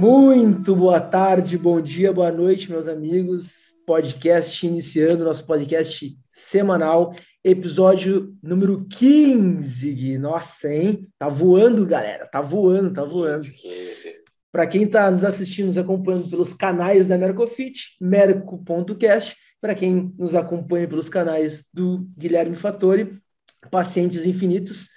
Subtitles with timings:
[0.00, 3.74] Muito boa tarde, bom dia, boa noite, meus amigos.
[3.86, 10.16] Podcast iniciando, nosso podcast semanal, episódio número 15, Gui.
[10.16, 11.06] Nossa, hein?
[11.18, 12.26] Tá voando, galera.
[12.32, 13.42] Tá voando, tá voando.
[13.42, 14.22] 15.
[14.50, 19.36] Para quem está nos assistindo, nos acompanhando pelos canais da Mercofit, merco.cast.
[19.60, 23.20] Para quem nos acompanha pelos canais do Guilherme Fattori,
[23.70, 24.88] Pacientes Infinitos.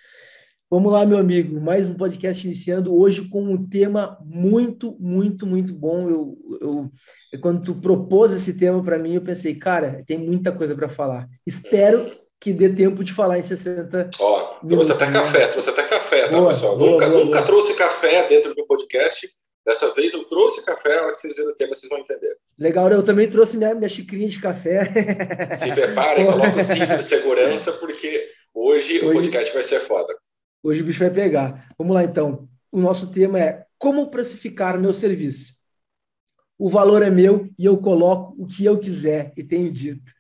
[0.74, 5.72] Vamos lá, meu amigo, mais um podcast iniciando hoje com um tema muito, muito, muito
[5.72, 6.10] bom.
[6.10, 10.76] Eu, eu quando tu propôs esse tema para mim, eu pensei, cara, tem muita coisa
[10.76, 11.28] para falar.
[11.46, 15.12] Espero que dê tempo de falar em 60 Ó, trouxe até né?
[15.12, 16.76] café, trouxe até café, tá, boa, pessoal?
[16.76, 19.30] Boa, nunca, boa, nunca trouxe café dentro do podcast.
[19.64, 22.36] Dessa vez eu trouxe café, a hora que vocês verem o tema, vocês vão entender.
[22.58, 24.92] Legal, eu também trouxe minha, minha xicrinha de café.
[25.56, 30.12] Se preparem, coloquem o cinto de segurança, porque hoje, hoje o podcast vai ser foda.
[30.64, 31.68] Hoje o bicho vai pegar.
[31.78, 32.48] Vamos lá, então.
[32.72, 35.56] O nosso tema é como precificar meu serviço.
[36.58, 40.12] O valor é meu e eu coloco o que eu quiser e tenho dito.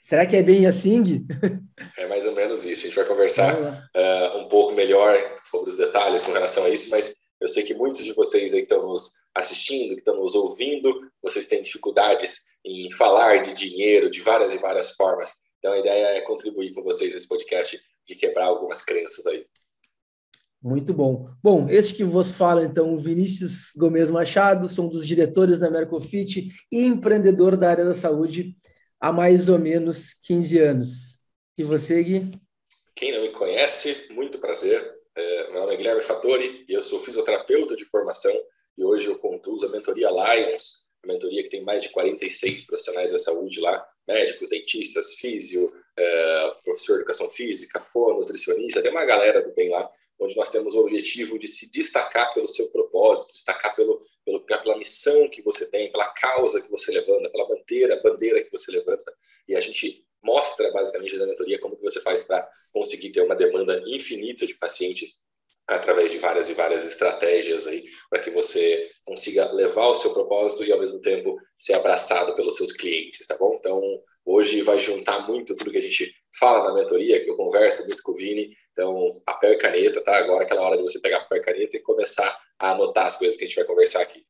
[0.00, 1.26] Será que é bem assim, Gui?
[1.96, 2.82] É mais ou menos isso.
[2.82, 3.54] A gente vai conversar
[3.94, 5.14] uh, um pouco melhor
[5.50, 8.60] sobre os detalhes com relação a isso, mas eu sei que muitos de vocês aí
[8.60, 14.10] que estão nos assistindo, que estão nos ouvindo, vocês têm dificuldades em falar de dinheiro
[14.10, 15.34] de várias e várias formas.
[15.58, 19.46] Então a ideia é contribuir com vocês nesse podcast de quebrar algumas crenças aí.
[20.62, 21.30] Muito bom.
[21.42, 26.50] Bom, esse que vos fala, então, Vinícius Gomes Machado, sou um dos diretores da Mercofit
[26.70, 28.54] e empreendedor da área da saúde
[29.00, 31.20] há mais ou menos 15 anos.
[31.56, 32.30] E você, Gui?
[32.94, 34.86] Quem não me conhece, muito prazer.
[35.16, 38.32] É, meu nome é Guilherme Fattori e eu sou fisioterapeuta de formação
[38.76, 43.10] e hoje eu conduzo a mentoria Lions, a mentoria que tem mais de 46 profissionais
[43.10, 49.06] da saúde lá, médicos, dentistas, físio, é, professor de educação física, fono, nutricionista, tem uma
[49.06, 49.88] galera do bem lá
[50.20, 54.76] onde nós temos o objetivo de se destacar pelo seu propósito, destacar pelo, pelo, pela
[54.76, 59.12] missão que você tem, pela causa que você levanta, pela bandeira, bandeira que você levanta,
[59.48, 63.34] e a gente mostra basicamente na mentoria como que você faz para conseguir ter uma
[63.34, 65.18] demanda infinita de pacientes
[65.66, 70.64] através de várias e várias estratégias aí para que você consiga levar o seu propósito
[70.64, 73.54] e ao mesmo tempo ser abraçado pelos seus clientes, tá bom?
[73.54, 73.80] Então,
[74.30, 78.02] hoje vai juntar muito tudo que a gente fala na mentoria, que eu converso muito
[78.02, 80.16] com o Vini, então, papel e caneta, tá?
[80.16, 83.16] Agora é aquela hora de você pegar papel e caneta e começar a anotar as
[83.16, 84.24] coisas que a gente vai conversar aqui.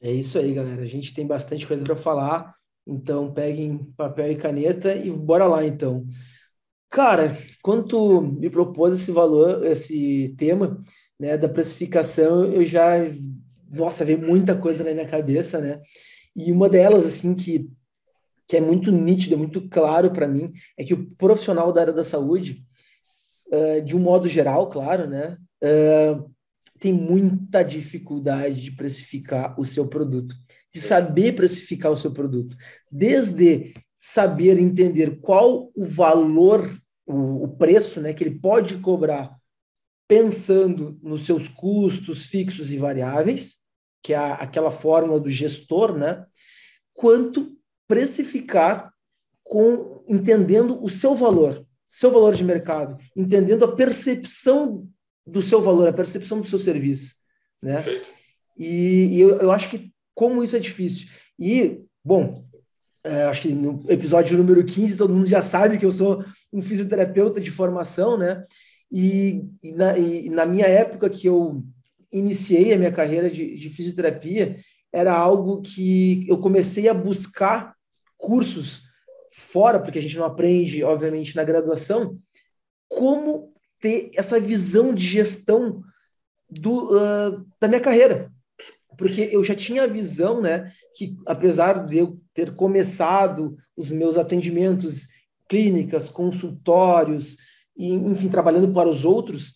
[0.00, 0.82] É isso aí, galera.
[0.82, 2.54] A gente tem bastante coisa para falar,
[2.86, 6.06] então peguem papel e caneta e bora lá, então.
[6.90, 10.82] Cara, quando tu me propôs esse valor, esse tema,
[11.18, 12.98] né, da precificação, eu já,
[13.70, 15.80] nossa, veio muita coisa na minha cabeça, né?
[16.34, 17.68] E uma delas, assim, que,
[18.46, 21.92] que é muito nítido, é muito claro para mim, é que o profissional da área
[21.92, 22.64] da saúde,
[23.48, 25.36] uh, de um modo geral, claro, né?
[25.62, 26.30] Uh,
[26.78, 30.34] tem muita dificuldade de precificar o seu produto,
[30.72, 32.56] de saber precificar o seu produto,
[32.90, 36.70] desde saber entender qual o valor,
[37.06, 39.34] o, o preço, né, que ele pode cobrar,
[40.06, 43.56] pensando nos seus custos fixos e variáveis,
[44.02, 46.24] que é aquela fórmula do gestor, né,
[46.94, 47.56] quanto
[47.86, 48.92] precificar
[49.42, 54.88] com entendendo o seu valor, seu valor de mercado, entendendo a percepção
[55.26, 57.14] do seu valor, a percepção do seu serviço,
[57.62, 57.84] né?
[58.58, 61.08] E, e eu, eu, acho que como isso é difícil.
[61.38, 62.44] E, bom,
[63.04, 66.62] é, acho que no episódio número 15 todo mundo já sabe que eu sou um
[66.62, 68.42] fisioterapeuta de formação, né?
[68.90, 71.62] E, e, na, e na, minha época que eu
[72.12, 74.58] iniciei a minha carreira de, de fisioterapia,
[74.92, 77.75] era algo que eu comecei a buscar
[78.16, 78.82] cursos
[79.32, 82.18] fora, porque a gente não aprende, obviamente, na graduação,
[82.88, 85.82] como ter essa visão de gestão
[86.48, 88.32] do, uh, da minha carreira.
[88.96, 94.16] Porque eu já tinha a visão, né, que apesar de eu ter começado os meus
[94.16, 95.08] atendimentos,
[95.48, 97.36] clínicas, consultórios,
[97.76, 99.54] e, enfim, trabalhando para os outros,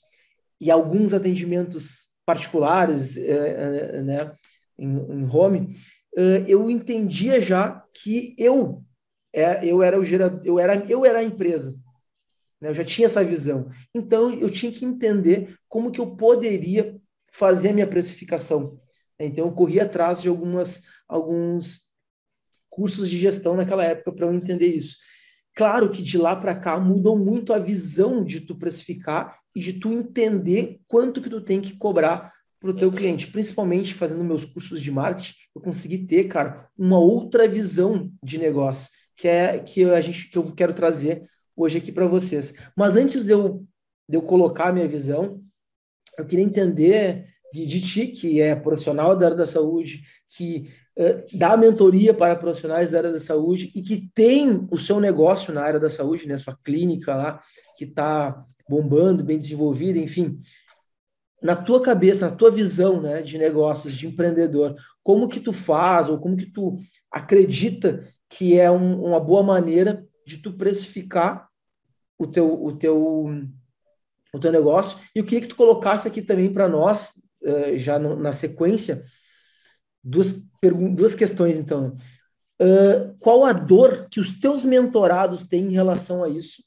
[0.61, 4.32] e alguns atendimentos particulares, eh, eh, né,
[4.79, 5.75] em, em home,
[6.17, 8.85] eu entendia já que eu
[9.33, 11.79] é, eu era o gerador, eu era eu era a empresa.
[12.61, 12.69] Né?
[12.69, 13.71] Eu já tinha essa visão.
[13.95, 17.01] Então eu tinha que entender como que eu poderia
[17.33, 18.81] fazer a minha precificação.
[19.19, 21.89] Então eu corri atrás de algumas alguns
[22.69, 24.97] cursos de gestão naquela época para eu entender isso.
[25.55, 29.75] Claro que de lá para cá mudou muito a visão de tu precificar e de
[29.75, 34.45] tu entender quanto que tu tem que cobrar para o teu cliente, principalmente fazendo meus
[34.45, 38.91] cursos de marketing, eu consegui ter, cara, uma outra visão de negócio
[39.21, 42.55] que é que a gente que eu quero trazer hoje aqui para vocês.
[42.75, 43.67] Mas antes de eu,
[44.09, 45.43] de eu colocar a minha visão,
[46.17, 51.55] eu queria entender de ti, que é profissional da área da saúde, que uh, dá
[51.55, 55.81] mentoria para profissionais da área da saúde e que tem o seu negócio na área
[55.81, 57.43] da saúde, né, sua clínica lá,
[57.77, 60.41] que está bombando, bem desenvolvida, enfim.
[61.42, 66.08] Na tua cabeça, na tua visão né, de negócios, de empreendedor, como que tu faz
[66.08, 66.78] ou como que tu
[67.10, 71.48] acredita que é um, uma boa maneira de tu precificar
[72.19, 73.26] o teu, o teu,
[74.32, 74.98] o teu negócio.
[75.14, 79.02] E eu queria que tu colocasse aqui também para nós, uh, já no, na sequência,
[80.04, 80.40] duas,
[80.94, 81.96] duas questões, então.
[82.60, 86.62] Uh, qual a dor que os teus mentorados têm em relação a isso?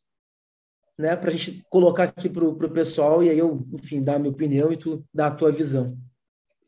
[0.97, 4.19] Né, para a gente colocar aqui para o pessoal e aí eu, enfim, dar a
[4.19, 5.97] minha opinião e tu dar a tua visão.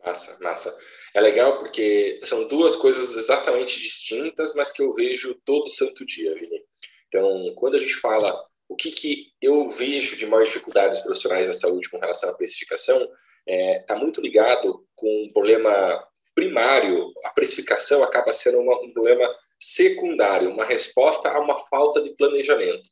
[0.04, 0.76] Massa, massa.
[1.14, 6.34] É legal porque são duas coisas exatamente distintas, mas que eu vejo todo santo dia,
[6.36, 6.60] Vini.
[7.08, 8.36] Então, quando a gente fala
[8.68, 12.34] o que, que eu vejo de maior dificuldade dos profissionais da saúde com relação à
[12.34, 13.12] precificação, está
[13.48, 17.14] é, tá muito ligado com um problema primário.
[17.24, 22.90] A precificação acaba sendo uma, um problema secundário, uma resposta a uma falta de planejamento.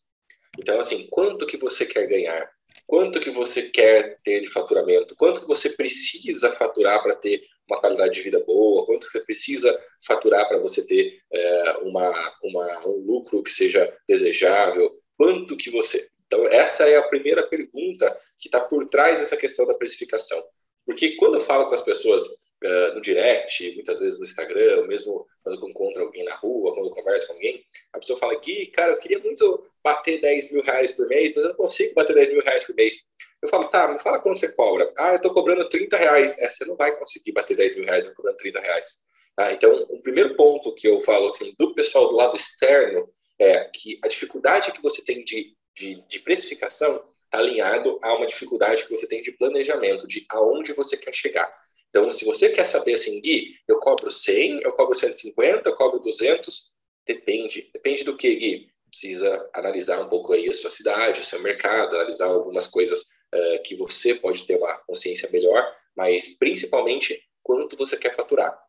[0.57, 2.49] Então, assim, quanto que você quer ganhar?
[2.85, 5.15] Quanto que você quer ter de faturamento?
[5.15, 9.79] Quanto que você precisa faturar para ter uma qualidade de vida boa, quanto você precisa
[10.05, 12.11] faturar para você ter é, uma,
[12.43, 16.07] uma, um lucro que seja desejável, quanto que você...
[16.27, 20.43] Então, essa é a primeira pergunta que está por trás dessa questão da precificação.
[20.85, 25.25] Porque quando eu falo com as pessoas uh, no direct, muitas vezes no Instagram, mesmo
[25.43, 28.67] quando eu encontro alguém na rua, quando eu converso com alguém, a pessoa fala, Gui,
[28.67, 32.15] cara, eu queria muito bater 10 mil reais por mês, mas eu não consigo bater
[32.15, 32.95] 10 mil reais por mês.
[33.41, 34.91] Eu falo, tá, me fala quanto você cobra.
[34.97, 36.39] Ah, eu estou cobrando 30 reais.
[36.39, 38.95] É, você não vai conseguir bater 10 mil reais me cobrando 30 reais.
[39.37, 43.65] Ah, então, o primeiro ponto que eu falo assim, do pessoal do lado externo é
[43.65, 48.85] que a dificuldade que você tem de, de, de precificação está alinhado a uma dificuldade
[48.85, 51.51] que você tem de planejamento, de aonde você quer chegar.
[51.93, 55.99] Então, se você quer saber assim, Gui, eu cobro 100, eu cobro 150, eu cobro
[55.99, 56.71] 200,
[57.05, 57.69] depende.
[57.71, 58.67] Depende do que, Gui?
[58.89, 63.61] Precisa analisar um pouco aí a sua cidade, o seu mercado, analisar algumas coisas uh,
[63.63, 68.59] que você pode ter uma consciência melhor, mas principalmente quanto você quer faturar.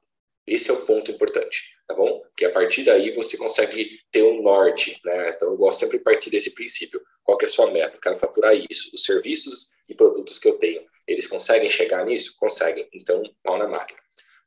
[0.47, 2.21] Esse é o ponto importante, tá bom?
[2.21, 5.31] Porque a partir daí você consegue ter um norte, né?
[5.31, 7.01] Então eu gosto sempre de partir desse princípio.
[7.23, 7.97] Qual é a sua meta?
[7.97, 8.95] Eu quero faturar isso.
[8.95, 12.37] Os serviços e produtos que eu tenho, eles conseguem chegar nisso?
[12.39, 12.89] Conseguem.
[12.93, 13.99] Então, pau na máquina.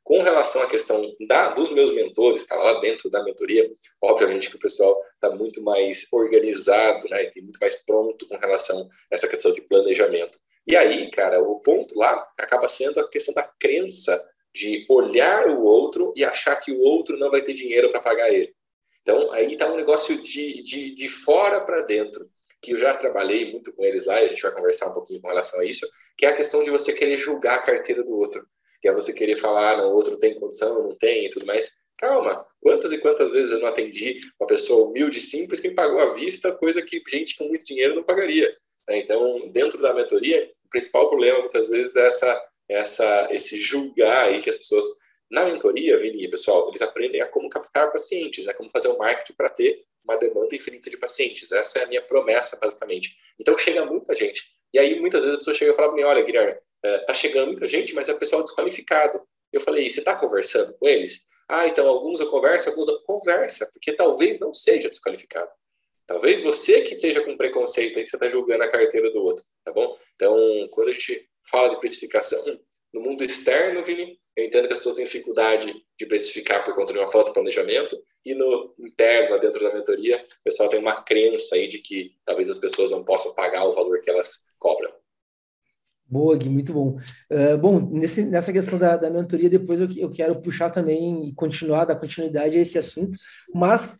[0.02, 3.68] Com relação à questão da, dos meus mentores, cara, lá dentro da mentoria,
[4.02, 8.88] obviamente que o pessoal está muito mais organizado, né, e muito mais pronto com relação
[9.12, 10.38] a essa questão de planejamento.
[10.66, 14.18] E aí, cara, o ponto lá acaba sendo a questão da crença
[14.54, 18.32] de olhar o outro e achar que o outro não vai ter dinheiro para pagar
[18.32, 18.54] ele.
[19.02, 23.52] Então, aí está um negócio de, de, de fora para dentro, que eu já trabalhei
[23.52, 25.88] muito com eles lá, e a gente vai conversar um pouquinho com relação a isso,
[26.18, 28.46] que é a questão de você querer julgar a carteira do outro,
[28.82, 31.46] que é você querer falar, ah, não, o outro tem condição, não tem e tudo
[31.46, 31.78] mais.
[31.96, 36.00] Calma, quantas e quantas vezes eu não atendi uma pessoa humilde, simples, que me pagou
[36.00, 38.54] à vista, coisa que gente com muito dinheiro não pagaria.
[38.88, 38.98] Né?
[38.98, 44.40] Então, dentro da mentoria, o principal problema muitas vezes é essa essa, esse julgar aí
[44.40, 44.86] que as pessoas.
[45.30, 49.34] Na mentoria, Vini, pessoal, eles aprendem a como captar pacientes, a como fazer o marketing
[49.34, 51.52] para ter uma demanda infinita de pacientes.
[51.52, 53.14] Essa é a minha promessa, basicamente.
[53.38, 54.42] Então, chega muita gente.
[54.72, 57.14] E aí, muitas vezes, a pessoa chega e fala para mim: olha, Guilherme, é, tá
[57.14, 59.20] chegando muita gente, mas é pessoal desqualificado.
[59.52, 61.20] Eu falei: você está conversando com eles?
[61.48, 65.50] Ah, então alguns eu converso, alguns eu conversa, porque talvez não seja desqualificado.
[66.06, 69.44] Talvez você que esteja com preconceito aí, que você está julgando a carteira do outro,
[69.64, 69.96] tá bom?
[70.14, 72.42] Então, quando a gente fala de precificação
[72.92, 76.92] no mundo externo, Vini, eu entendo que as pessoas têm dificuldade de precificar por conta
[76.92, 81.02] de uma falta de planejamento, e no interno, dentro da mentoria, o pessoal tem uma
[81.02, 84.92] crença aí de que talvez as pessoas não possam pagar o valor que elas cobram.
[86.06, 86.98] Boa, Gui, muito bom.
[87.30, 91.34] Uh, bom, nesse, nessa questão da, da mentoria, depois eu, eu quero puxar também e
[91.34, 93.18] continuar, dar continuidade a esse assunto,
[93.52, 93.98] mas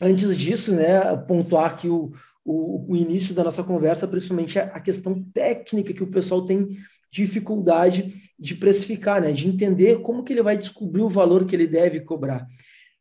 [0.00, 2.12] antes disso, né, pontuar que o,
[2.44, 6.76] o, o início da nossa conversa, principalmente a questão técnica que o pessoal tem
[7.12, 9.30] dificuldade de precificar, né?
[9.30, 12.46] De entender como que ele vai descobrir o valor que ele deve cobrar.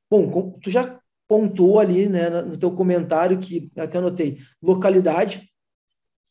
[0.09, 5.49] Bom, tu já pontuou ali, né, no teu comentário que até anotei, localidade,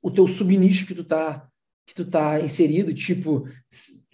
[0.02, 1.46] o teu subnicho que tu tá
[1.86, 3.48] que tu tá inserido, tipo,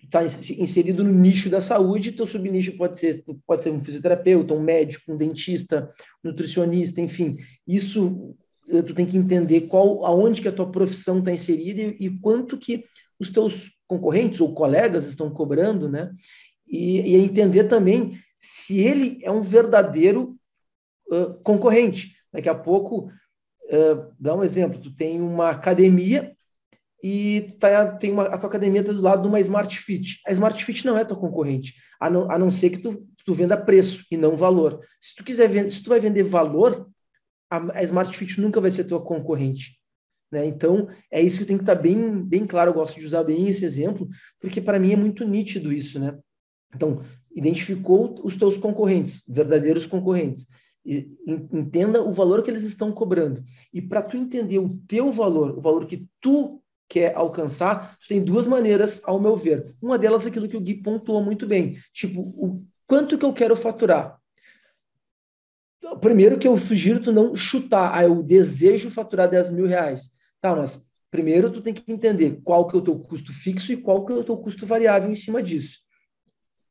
[0.03, 4.63] está inserido no nicho da saúde, teu subnicho pode ser pode ser um fisioterapeuta, um
[4.63, 5.93] médico, um dentista,
[6.25, 7.37] um nutricionista, enfim.
[7.67, 8.35] Isso
[8.69, 12.11] eh, tu tem que entender qual, aonde que a tua profissão está inserida e, e,
[12.21, 12.85] quanto que
[13.19, 16.13] os teus concorrentes ou colegas estão cobrando, né?
[16.67, 20.37] E, e entender também se ele é um verdadeiro
[21.11, 22.17] uh, concorrente.
[22.33, 26.37] Daqui a pouco, uh, dá um exemplo, tu tem uma academia
[27.03, 30.21] e tá, tem uma, a tua academia tá do lado de uma Smart Fit.
[30.27, 33.35] A Smart Fit não é tua concorrente, a não, a não ser que tu, tu
[33.35, 34.81] venda preço e não valor.
[35.01, 36.89] Se tu quiser vender, se tu vai vender valor,
[37.51, 39.79] a, a Smart Fit nunca vai ser tua concorrente.
[40.31, 40.47] Né?
[40.47, 42.71] Então, é isso que tem que estar tá bem, bem claro.
[42.71, 44.09] Eu gosto de usar bem esse exemplo,
[44.41, 45.99] porque para mim é muito nítido isso.
[45.99, 46.17] Né?
[46.75, 47.03] Então,
[47.35, 50.47] identificou os teus concorrentes, verdadeiros concorrentes.
[50.85, 51.09] E,
[51.53, 53.43] entenda o valor que eles estão cobrando.
[53.73, 58.23] E para tu entender o teu valor, o valor que tu quer alcançar, tu tem
[58.23, 59.75] duas maneiras, ao meu ver.
[59.83, 61.77] Uma delas é aquilo que o Gui pontuou muito bem.
[61.93, 64.19] Tipo, o quanto que eu quero faturar?
[66.01, 70.11] Primeiro que eu sugiro tu não chutar, ah, eu desejo faturar 10 mil reais.
[70.47, 73.77] Tá, mas primeiro tu tem que entender qual que é o teu custo fixo e
[73.77, 75.81] qual que é o teu custo variável em cima disso.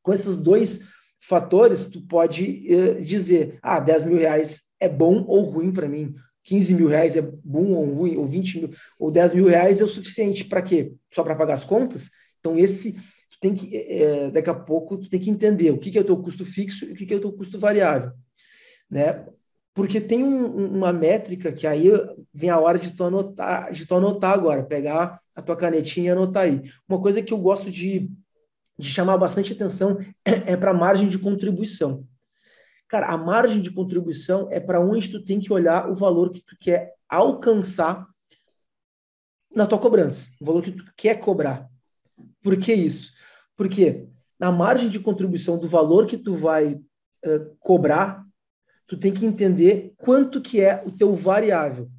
[0.02, 0.80] Com esses dois
[1.22, 6.16] fatores, tu pode eh, dizer, ah, 10 mil reais é bom ou ruim para mim.
[6.44, 9.84] 15 mil reais é bom ou ruim, ou 20 mil, ou 10 mil reais é
[9.84, 10.94] o suficiente para quê?
[11.14, 12.10] Só para pagar as contas?
[12.40, 15.92] Então, esse, tu tem que, é, daqui a pouco, tu tem que entender o que,
[15.92, 18.14] que é o teu custo fixo e o que, que é o teu custo variável,
[18.90, 19.26] né?
[19.76, 21.92] Porque tem um, uma métrica que aí
[22.34, 26.12] vem a hora de tu anotar, de tu anotar agora, pegar a tua canetinha e
[26.12, 26.64] anotar aí.
[26.88, 28.10] Uma coisa que eu gosto de,
[28.80, 32.08] de chamar bastante atenção é, é para a margem de contribuição.
[32.88, 36.42] Cara, a margem de contribuição é para onde tu tem que olhar o valor que
[36.42, 38.08] tu quer alcançar
[39.54, 41.70] na tua cobrança, o valor que tu quer cobrar.
[42.42, 43.12] Por que isso?
[43.58, 44.08] Porque
[44.40, 48.25] na margem de contribuição do valor que tu vai uh, cobrar,
[48.88, 51.90] tu tem que entender quanto que é o teu variável.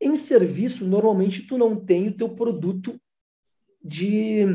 [0.00, 2.98] Em serviço, normalmente tu não tem o teu produto
[3.82, 4.46] de,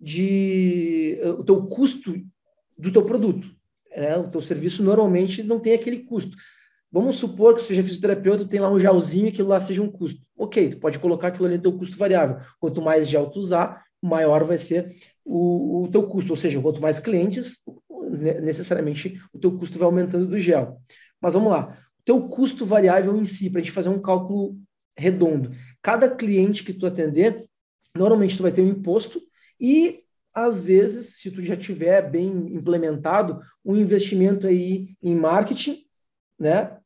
[0.00, 2.14] de uh, o teu custo
[2.78, 3.48] do teu produto.
[3.96, 4.16] Né?
[4.16, 6.36] O teu serviço normalmente não tem aquele custo.
[6.90, 10.20] Vamos supor que seja fisioterapeuta, tem lá um gelzinho e aquilo lá seja um custo.
[10.36, 12.36] Ok, tu pode colocar aquilo ali no teu custo variável.
[12.60, 16.32] Quanto mais gel tu usar, maior vai ser o, o teu custo.
[16.32, 17.62] Ou seja, quanto mais clientes,
[18.42, 20.78] necessariamente o teu custo vai aumentando do gel.
[21.22, 21.78] Mas vamos lá.
[22.00, 24.58] O teu custo variável em si, para a gente fazer um cálculo
[24.96, 25.52] redondo.
[25.80, 27.48] Cada cliente que tu atender,
[27.96, 29.20] normalmente tu vai ter um imposto
[29.60, 30.02] e
[30.34, 35.84] às vezes, se tu já tiver bem implementado, um investimento aí em marketing,
[36.38, 36.78] né,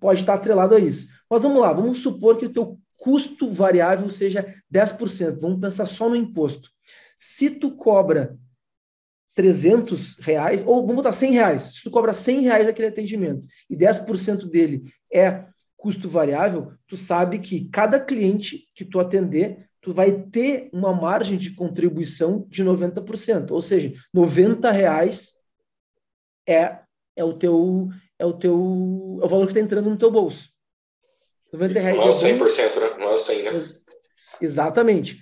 [0.00, 1.08] pode estar atrelado a isso.
[1.30, 5.40] Mas vamos lá, vamos supor que o teu custo variável seja 10%.
[5.40, 6.70] Vamos pensar só no imposto.
[7.16, 8.36] Se tu cobra
[9.34, 13.76] 300 reais, ou vamos botar 100 reais, se tu cobra 100 reais aquele atendimento e
[13.76, 15.44] 10% dele é
[15.76, 21.36] custo variável, tu sabe que cada cliente que tu atender tu vai ter uma margem
[21.36, 25.32] de contribuição de 90%, ou seja, 90 reais
[26.48, 26.78] é,
[27.16, 30.50] é o teu é o teu é o valor que está entrando no teu bolso.
[31.52, 32.96] 90 reais não é o 100%, né?
[32.98, 33.50] Não é o 100, né?
[34.40, 35.18] Exatamente.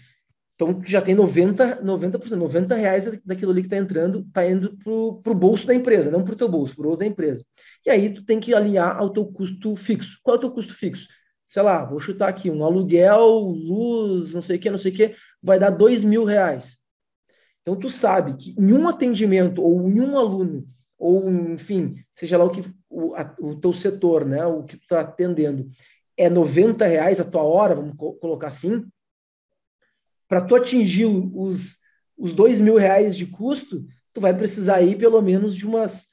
[0.61, 5.33] Então, já tem 90, 90%, 90 reais daquilo ali que está entrando, está indo para
[5.33, 7.43] o bolso da empresa, não para o teu bolso, para o bolso da empresa.
[7.87, 10.19] E aí, tu tem que alinhar ao teu custo fixo.
[10.23, 11.09] Qual é o teu custo fixo?
[11.47, 14.95] sei lá, vou chutar aqui, um aluguel, luz, não sei o que, não sei o
[14.95, 16.79] que, vai dar dois mil reais.
[17.63, 20.65] Então, tu sabe que em um atendimento, ou em um aluno,
[20.97, 24.83] ou enfim, seja lá o que o, a, o teu setor, né, o que tu
[24.83, 25.69] está atendendo,
[26.17, 28.85] é 90 reais a tua hora, vamos co colocar assim,
[30.31, 31.79] para tu atingir os,
[32.17, 33.85] os dois mil reais de custo,
[34.15, 36.07] tu vai precisar aí pelo menos de umas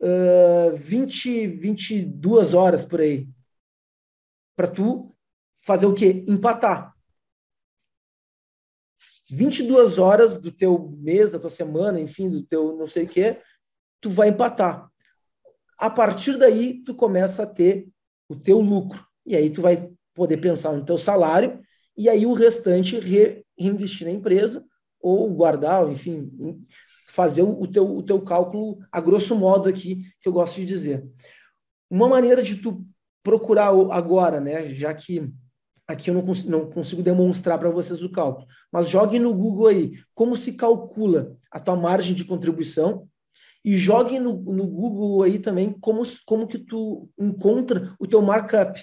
[0.00, 3.28] uh, 20, 22 horas por aí
[4.54, 5.12] para tu
[5.60, 6.24] fazer o quê?
[6.28, 6.94] Empatar.
[9.28, 13.42] 22 horas do teu mês, da tua semana, enfim, do teu não sei o quê,
[14.00, 14.88] tu vai empatar.
[15.76, 17.88] A partir daí, tu começa a ter
[18.28, 19.04] o teu lucro.
[19.26, 21.60] E aí tu vai poder pensar no teu salário
[21.96, 24.64] e aí o restante re reinvestir na empresa
[25.00, 26.30] ou guardar, enfim,
[27.08, 31.06] fazer o teu, o teu cálculo a grosso modo aqui, que eu gosto de dizer.
[31.88, 32.84] Uma maneira de tu
[33.22, 34.74] procurar agora, né?
[34.74, 35.32] Já que
[35.86, 39.68] aqui eu não, cons não consigo demonstrar para vocês o cálculo, mas jogue no Google
[39.68, 43.08] aí como se calcula a tua margem de contribuição
[43.64, 48.82] e jogue no, no Google aí também como, como que tu encontra o teu markup,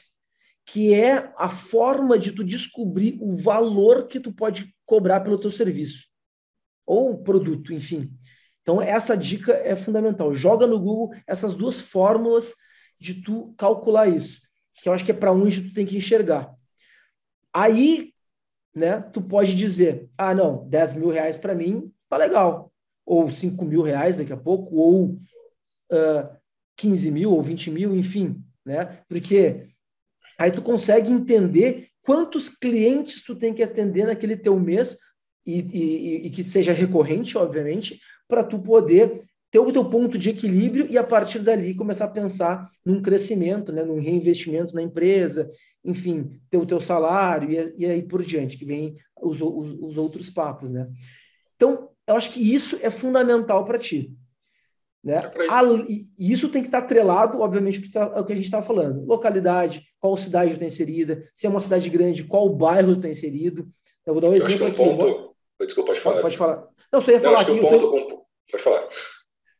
[0.66, 5.52] que é a forma de tu descobrir o valor que tu pode cobrar pelo teu
[5.52, 6.08] serviço
[6.86, 8.12] ou produto, enfim.
[8.62, 10.34] Então essa dica é fundamental.
[10.34, 12.56] Joga no Google essas duas fórmulas
[13.00, 14.42] de tu calcular isso,
[14.76, 16.54] que eu acho que é para onde tu tem que enxergar.
[17.54, 18.14] Aí,
[18.74, 22.72] né, tu pode dizer, ah, não, 10 mil reais para mim tá legal,
[23.06, 25.06] ou 5 mil reais daqui a pouco, ou
[25.92, 26.38] uh,
[26.78, 29.73] 15 mil, ou 20 mil, enfim, né, porque
[30.38, 34.98] aí tu consegue entender quantos clientes tu tem que atender naquele teu mês
[35.46, 39.20] e, e, e que seja recorrente, obviamente, para tu poder
[39.52, 43.72] ter o teu ponto de equilíbrio e a partir dali começar a pensar num crescimento,
[43.72, 45.50] né, num reinvestimento na empresa,
[45.86, 49.98] enfim, ter o teu salário e, e aí por diante, que vem os, os, os,
[49.98, 50.90] outros papos, né?
[51.56, 54.12] Então, eu acho que isso é fundamental para ti.
[55.04, 55.16] Né?
[55.16, 59.06] É e isso tem que estar atrelado, obviamente, ao que, tá, a gente estava falando.
[59.06, 63.68] Localidade, qual cidade está inserida, se é uma cidade grande, qual bairro está inserido.
[64.06, 64.82] Eu vou dar um eu exemplo aqui.
[64.82, 65.36] Um ponto...
[65.60, 66.22] Desculpa, pode falar.
[66.22, 66.68] Pode falar.
[66.92, 67.60] Não, só ia falar aqui.
[67.60, 68.26] Ponto, tô...
[68.52, 68.88] Pode falar.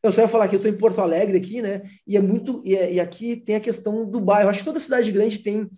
[0.02, 1.82] Eu só ia falar que eu estou em Porto Alegre aqui, né?
[2.06, 2.62] E é muito.
[2.64, 4.50] E, é, e, aqui tem a questão do bairro.
[4.50, 5.68] Acho que toda cidade grande tem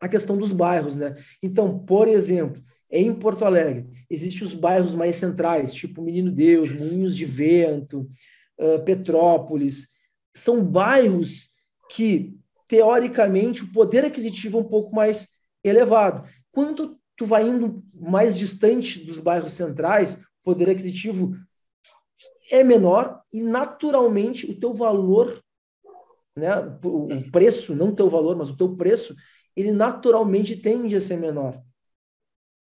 [0.00, 1.16] a questão dos bairros, né?
[1.42, 7.16] Então, por exemplo, em Porto Alegre, existem os bairros mais centrais, tipo Menino Deus, Moinhos
[7.16, 8.08] de Vento,
[8.84, 9.88] Petrópolis.
[10.34, 11.48] São bairros
[11.90, 12.36] que,
[12.68, 15.28] teoricamente, o poder aquisitivo é um pouco mais
[15.62, 16.28] elevado.
[16.50, 21.34] Quando tu vai indo mais distante dos bairros centrais, o poder aquisitivo
[22.50, 25.42] é menor e naturalmente o teu valor,
[26.36, 26.50] né,
[26.84, 29.14] o preço, não o teu valor, mas o teu preço,
[29.56, 31.62] ele naturalmente tende a ser menor.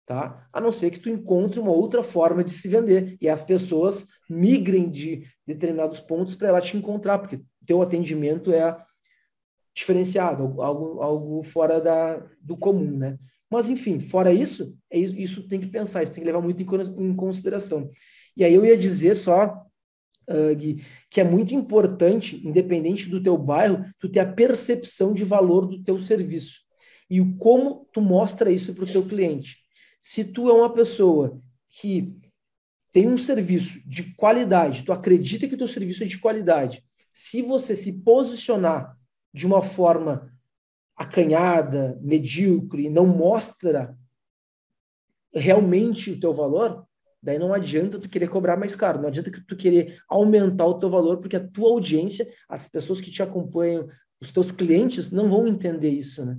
[0.07, 0.47] Tá?
[0.53, 4.07] A não ser que tu encontre uma outra forma de se vender e as pessoas
[4.29, 8.77] migrem de determinados pontos para ela te encontrar, porque teu atendimento é
[9.75, 13.19] diferenciado, algo, algo fora da, do comum, né?
[13.51, 16.63] Mas, enfim, fora isso, é isso, isso tem que pensar, isso tem que levar muito
[16.63, 17.91] em, consideração.
[18.37, 19.65] E aí eu ia dizer só,
[20.29, 25.25] uh, Gui, que é muito importante, independente do teu bairro, tu ter a percepção de
[25.25, 26.61] valor do teu serviço.
[27.09, 29.64] E o como tu mostra isso para o teu cliente.
[30.05, 32.15] Se tu é uma pessoa que
[32.93, 37.41] tem um serviço de qualidade, tu acredita que o teu serviço é de qualidade, se
[37.41, 38.99] você se posicionar
[39.33, 40.31] de uma forma
[40.95, 43.97] acanhada, medíocre, não mostra
[45.33, 46.87] realmente o teu valor,
[47.23, 50.91] Daí não adianta tu querer cobrar mais caro, não adianta tu querer aumentar o teu
[50.91, 53.89] valor, porque a tua audiência, as pessoas que te acompanham,
[54.21, 56.39] os teus clientes não vão entender isso, né?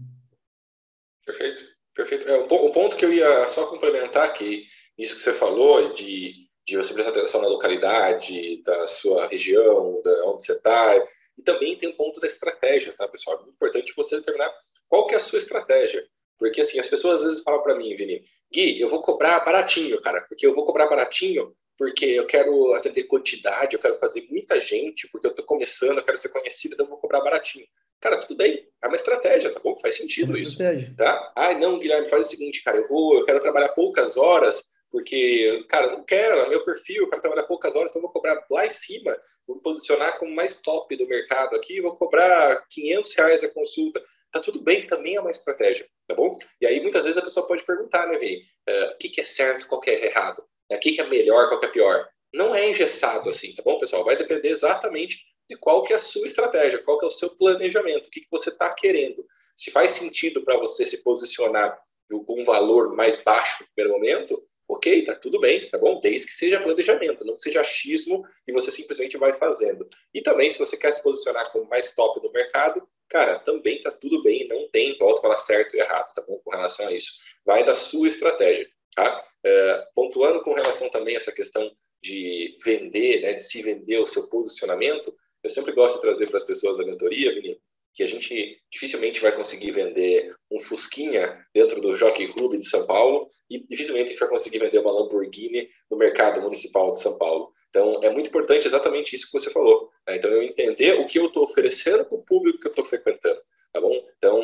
[1.25, 2.27] Perfeito, perfeito.
[2.27, 4.65] É, o, ponto que eu ia só complementar que
[4.97, 6.33] isso que você falou de,
[6.67, 10.95] de você prestar atenção na localidade, da sua região, da onde você está,
[11.37, 13.37] e também tem um ponto da estratégia, tá, pessoal?
[13.37, 14.53] É muito importante você determinar
[14.87, 16.05] qual que é a sua estratégia.
[16.37, 20.01] Porque assim, as pessoas às vezes falam para mim, Vini, Gui, eu vou cobrar baratinho,
[20.01, 24.59] cara, porque eu vou cobrar baratinho porque eu quero atender quantidade, eu quero fazer muita
[24.61, 27.67] gente, porque eu tô começando, eu quero ser conhecido, então eu vou cobrar baratinho.
[28.01, 29.77] Cara, tudo bem, é uma estratégia, tá bom?
[29.79, 30.93] Faz sentido é isso, estratégia.
[30.95, 31.33] tá?
[31.35, 35.65] Ah, não, Guilherme, faz o seguinte, cara, eu vou, eu quero trabalhar poucas horas, porque,
[35.67, 38.65] cara, não quero, é meu perfil, eu quero trabalhar poucas horas, então vou cobrar lá
[38.65, 43.43] em cima, vou me posicionar como mais top do mercado aqui, vou cobrar 500 reais
[43.43, 44.01] a consulta.
[44.31, 46.31] Tá tudo bem, também é uma estratégia, tá bom?
[46.61, 49.25] E aí muitas vezes a pessoa pode perguntar, né, Vini, uh, o que, que é
[49.25, 52.07] certo, qual que é errado, o que, que é melhor, qual que é pior.
[52.33, 54.03] Não é engessado assim, tá bom, pessoal?
[54.03, 57.29] Vai depender exatamente de qual que é a sua estratégia, qual que é o seu
[57.35, 59.25] planejamento, o que, que você está querendo.
[59.55, 61.79] Se faz sentido para você se posicionar
[62.09, 65.99] com um valor mais baixo no primeiro momento, ok, tá tudo bem, tá bom?
[65.99, 69.87] Desde que seja planejamento, não que seja achismo e você simplesmente vai fazendo.
[70.13, 73.91] E também, se você quer se posicionar como mais top no mercado, cara, também tá
[73.91, 76.39] tudo bem, não tem volta falar certo e errado, tá bom?
[76.43, 77.11] Com relação a isso.
[77.45, 79.23] Vai da sua estratégia, tá?
[79.43, 84.05] É, pontuando com relação também a essa questão de vender, né, de se vender o
[84.05, 87.57] seu posicionamento, eu sempre gosto de trazer para as pessoas da mentoria, menino,
[87.93, 92.85] que a gente dificilmente vai conseguir vender um Fusquinha dentro do Jockey Club de São
[92.87, 97.15] Paulo e dificilmente a gente vai conseguir vender uma Lamborghini no mercado municipal de São
[97.17, 97.53] Paulo.
[97.69, 99.91] Então, é muito importante exatamente isso que você falou.
[100.07, 100.17] Né?
[100.17, 103.39] Então, eu entender o que eu estou oferecendo para o público que eu estou frequentando,
[103.71, 104.03] tá bom?
[104.17, 104.41] Então,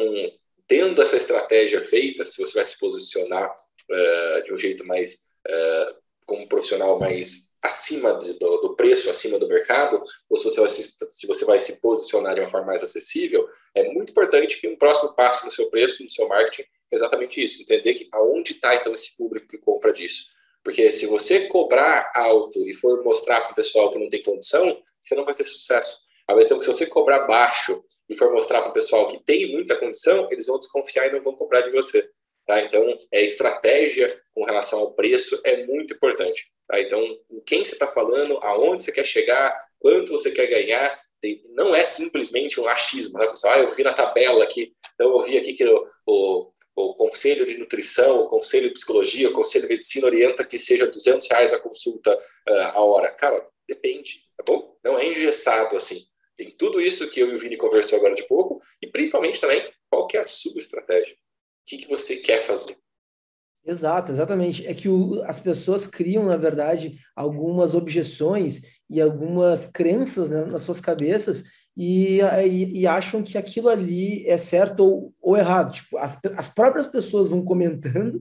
[0.67, 5.95] tendo essa estratégia feita, se você vai se posicionar uh, de um jeito mais, uh,
[6.31, 10.61] como um profissional mais acima de, do, do, preço, acima do mercado, ou se você,
[10.61, 14.57] vai se, se você vai se posicionar de uma forma mais acessível, é muito importante
[14.57, 18.07] que um próximo passo no seu preço, no seu marketing, é exatamente isso, entender que
[18.13, 20.27] aonde está então esse público que compra disso.
[20.63, 24.81] Porque se você cobrar alto e for mostrar para o pessoal que não tem condição,
[25.03, 25.97] você não vai ter sucesso.
[26.25, 29.51] Ao mesmo tempo se você cobrar baixo e for mostrar para o pessoal que tem
[29.51, 32.09] muita condição, eles vão desconfiar e não vão comprar de você.
[32.51, 32.61] Tá?
[32.61, 36.51] Então, é, estratégia com relação ao preço é muito importante.
[36.67, 36.81] Tá?
[36.81, 41.01] Então, com quem você está falando, aonde você quer chegar, quanto você quer ganhar,
[41.55, 43.17] não é simplesmente um achismo.
[43.17, 43.53] Tá, pessoal?
[43.53, 47.45] Ah, eu vi na tabela aqui, então eu vi aqui que o, o o Conselho
[47.45, 51.51] de Nutrição, o Conselho de Psicologia, o Conselho de Medicina orienta que seja 200 reais
[51.51, 52.17] a consulta
[52.49, 53.11] uh, a hora.
[53.11, 54.77] Cara, depende, tá bom?
[54.81, 55.99] Não é engessado assim.
[56.37, 59.69] Tem tudo isso que eu e o Vini conversou agora de pouco e principalmente também
[59.89, 61.13] qual que é a sua estratégia.
[61.65, 62.77] Que, que você quer fazer.
[63.65, 64.65] Exato, exatamente.
[64.65, 70.63] É que o, as pessoas criam, na verdade, algumas objeções e algumas crenças né, nas
[70.63, 71.43] suas cabeças
[71.77, 75.71] e, e, e, acham que aquilo ali é certo ou, ou errado.
[75.71, 78.19] Tipo, as, as próprias pessoas vão comentando,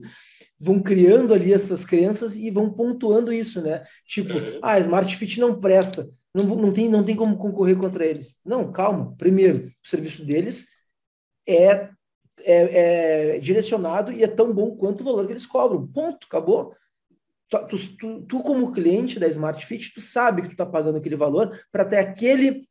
[0.59, 3.83] vão criando ali essas crenças e vão pontuando isso, né?
[4.05, 4.59] Tipo, uhum.
[4.61, 8.39] ah, Smart Fit não presta, não, não, tem, não tem como concorrer contra eles.
[8.45, 9.13] Não, calma.
[9.17, 10.67] Primeiro, o serviço deles
[11.47, 11.89] é,
[12.39, 15.87] é, é direcionado e é tão bom quanto o valor que eles cobram.
[15.87, 16.75] Ponto, acabou.
[17.49, 21.17] Tu, tu, tu, como cliente da Smart Fit, tu sabe que tu está pagando aquele
[21.17, 22.65] valor para ter aquele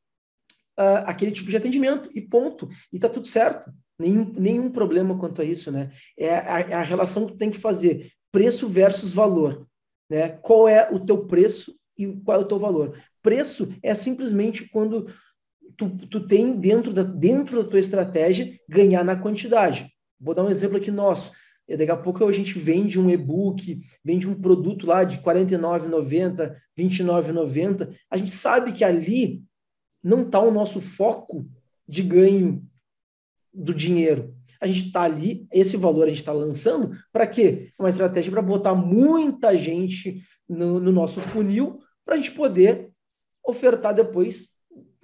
[0.80, 2.68] uh, aquele tipo de atendimento e ponto.
[2.92, 3.70] E está tudo certo.
[3.98, 5.90] Nenhum, nenhum problema quanto a isso, né?
[6.18, 8.10] É a, é a relação que tu tem que fazer.
[8.32, 9.66] Preço versus valor.
[10.08, 10.28] Né?
[10.28, 12.98] Qual é o teu preço e qual é o teu valor?
[13.22, 15.06] Preço é simplesmente quando
[15.88, 19.90] tu, tu tem dentro da, dentro da tua estratégia ganhar na quantidade.
[20.20, 21.32] Vou dar um exemplo aqui nosso.
[21.66, 25.22] E daqui a pouco a gente vende um e-book, vende um produto lá de R$
[25.22, 27.94] 49,90, R$ 29,90.
[28.10, 29.42] A gente sabe que ali
[30.02, 31.48] não está o nosso foco
[31.88, 32.62] de ganho
[33.54, 34.34] do dinheiro.
[34.60, 37.72] A gente está ali, esse valor a gente está lançando para quê?
[37.78, 42.90] Uma estratégia para botar muita gente no, no nosso funil para a gente poder
[43.44, 44.49] ofertar depois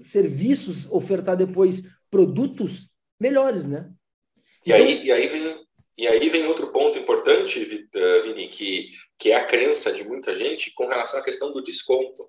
[0.00, 3.90] serviços, ofertar depois produtos melhores, né?
[4.64, 9.30] E, aí, e, aí, vem, e aí vem outro ponto importante, eh, Vini, que, que
[9.30, 12.28] é a crença de muita gente com relação à questão do desconto.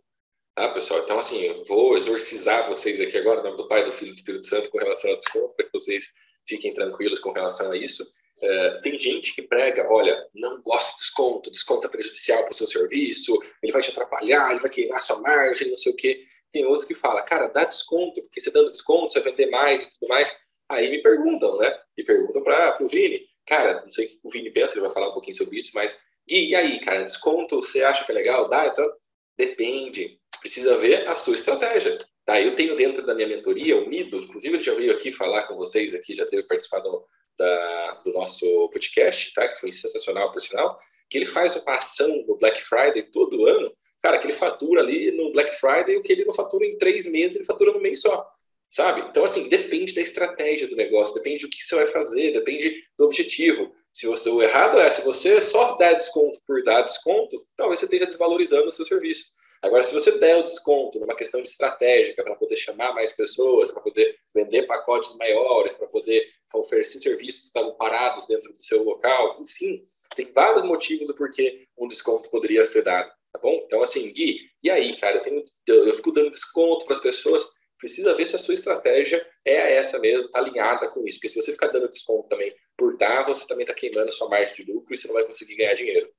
[0.56, 1.01] Tá, pessoal?
[1.03, 4.13] Então, assim, eu vou exorcizar vocês aqui agora, em nome do Pai, do Filho e
[4.13, 6.13] do Espírito Santo, com relação ao desconto, para que vocês
[6.47, 8.03] fiquem tranquilos com relação a isso.
[8.38, 12.53] Uh, tem gente que prega, olha, não gosto de desconto, desconto é prejudicial para o
[12.53, 16.23] seu serviço, ele vai te atrapalhar, ele vai queimar sua margem, não sei o quê.
[16.51, 19.83] Tem outros que falam, cara, dá desconto, porque você dando desconto, você vai vender mais
[19.83, 20.38] e tudo mais.
[20.69, 21.77] Aí me perguntam, né?
[21.97, 23.21] E perguntam para o Vini.
[23.45, 25.71] Cara, não sei o que o Vini pensa, ele vai falar um pouquinho sobre isso,
[25.73, 28.49] mas Gui, e aí, cara, desconto, você acha que é legal?
[28.49, 28.65] Dá?
[28.65, 28.89] Então,
[29.38, 31.97] depende precisa ver a sua estratégia.
[32.25, 32.39] Tá?
[32.41, 35.55] Eu tenho dentro da minha mentoria o Nido, inclusive ele já veio aqui falar com
[35.55, 37.05] vocês aqui, já teve participado
[37.38, 39.47] da, do nosso podcast, tá?
[39.47, 40.77] que foi sensacional, por sinal,
[41.10, 43.71] que ele faz uma ação no Black Friday todo ano,
[44.08, 47.06] cara, que ele fatura ali no Black Friday o que ele não fatura em três
[47.06, 48.26] meses, ele fatura no mês só,
[48.72, 49.02] sabe?
[49.02, 53.06] Então, assim, depende da estratégia do negócio, depende do que você vai fazer, depende do
[53.06, 53.74] objetivo.
[53.91, 57.86] Se você, o errado é, se você só der desconto por dar desconto, talvez você
[57.86, 59.26] esteja desvalorizando o seu serviço.
[59.62, 63.72] Agora, se você der o desconto numa questão de estratégica para poder chamar mais pessoas,
[63.72, 68.84] para poder vender pacotes maiores, para poder oferecer serviços que estavam parados dentro do seu
[68.84, 69.84] local, enfim,
[70.15, 73.62] tem vários motivos do porquê um desconto poderia ser dado, tá bom?
[73.65, 77.43] Então, assim, Gui, e aí, cara, eu, tenho, eu fico dando desconto para as pessoas,
[77.80, 81.41] precisa ver se a sua estratégia é essa mesmo, está alinhada com isso, porque se
[81.41, 84.93] você ficar dando desconto também por dar, você também está queimando sua margem de lucro
[84.93, 86.10] e você não vai conseguir ganhar dinheiro.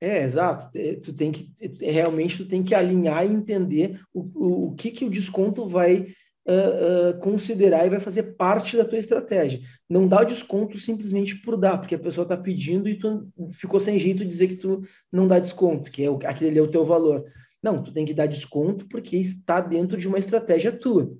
[0.00, 0.70] É, exato.
[1.02, 1.48] Tu tem que
[1.80, 6.06] realmente tu tem que alinhar e entender o, o, o que, que o desconto vai
[6.46, 9.60] uh, uh, considerar e vai fazer parte da tua estratégia.
[9.88, 13.80] Não dá o desconto simplesmente por dar, porque a pessoa está pedindo e tu ficou
[13.80, 16.70] sem jeito de dizer que tu não dá desconto, que é o, aquele é o
[16.70, 17.24] teu valor.
[17.62, 21.10] Não, tu tem que dar desconto porque está dentro de uma estratégia tua.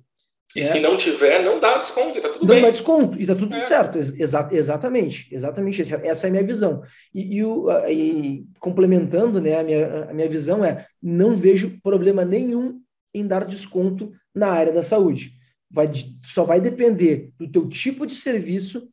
[0.55, 0.63] E é.
[0.63, 2.61] se não tiver, não dá desconto, e tá tudo não bem.
[2.61, 3.61] Não dá desconto, e tá tudo é.
[3.61, 3.97] certo.
[3.97, 5.81] Exa exatamente, exatamente.
[5.81, 6.81] Essa é a minha visão.
[7.13, 12.23] E, e, o, e, complementando né, a, minha, a minha visão é, não vejo problema
[12.23, 12.79] nenhum
[13.15, 15.31] em dar desconto na área da saúde.
[15.71, 15.89] Vai,
[16.23, 18.89] só vai depender do teu tipo de serviço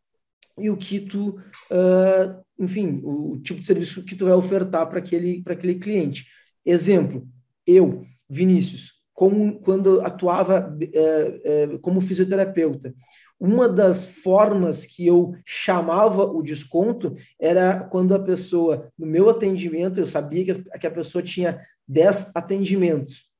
[0.58, 1.30] e o que tu,
[1.70, 6.26] uh, enfim, o tipo de serviço que tu vai ofertar para aquele, aquele cliente.
[6.64, 7.26] Exemplo,
[7.66, 12.94] eu, Vinícius, como quando atuava é, é, como fisioterapeuta.
[13.38, 19.98] Uma das formas que eu chamava o desconto era quando a pessoa, no meu atendimento,
[19.98, 23.31] eu sabia que, que a pessoa tinha 10 atendimentos.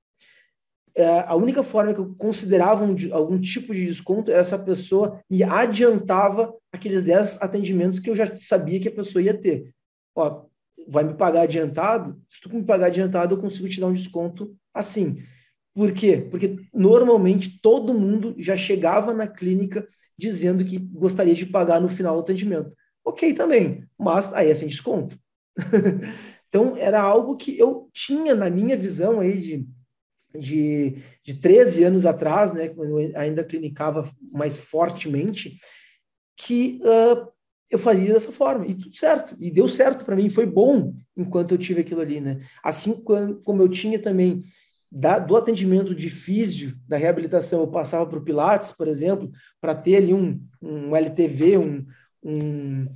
[0.95, 5.21] É, a única forma que eu considerava um, algum tipo de desconto era essa pessoa
[5.29, 9.75] me adiantava aqueles 10 atendimentos que eu já sabia que a pessoa ia ter.
[10.15, 10.45] Ó,
[10.87, 12.21] vai me pagar adiantado?
[12.31, 15.23] Se tu me pagar adiantado, eu consigo te dar um desconto assim.
[15.75, 16.27] Por quê?
[16.31, 19.87] Porque normalmente todo mundo já chegava na clínica
[20.19, 22.73] dizendo que gostaria de pagar no final do atendimento.
[23.05, 25.19] Ok também, mas aí é sem desconto.
[26.49, 29.67] então era algo que eu tinha na minha visão aí de,
[30.39, 35.59] de, de 13 anos atrás, né, quando eu ainda clinicava mais fortemente,
[36.37, 37.29] que uh,
[37.71, 41.53] eu fazia dessa forma, e tudo certo, e deu certo para mim, foi bom enquanto
[41.53, 42.41] eu tive aquilo ali, né?
[42.63, 44.43] Assim como eu tinha também
[44.91, 49.75] da, do atendimento de físio, da reabilitação, eu passava para o Pilates, por exemplo, para
[49.75, 51.87] ter ali um, um LTV, um,
[52.23, 52.87] um,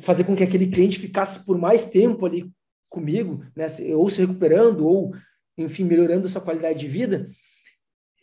[0.00, 2.50] fazer com que aquele cliente ficasse por mais tempo ali
[2.88, 5.14] comigo, né, ou se recuperando, ou,
[5.56, 7.28] enfim, melhorando sua qualidade de vida,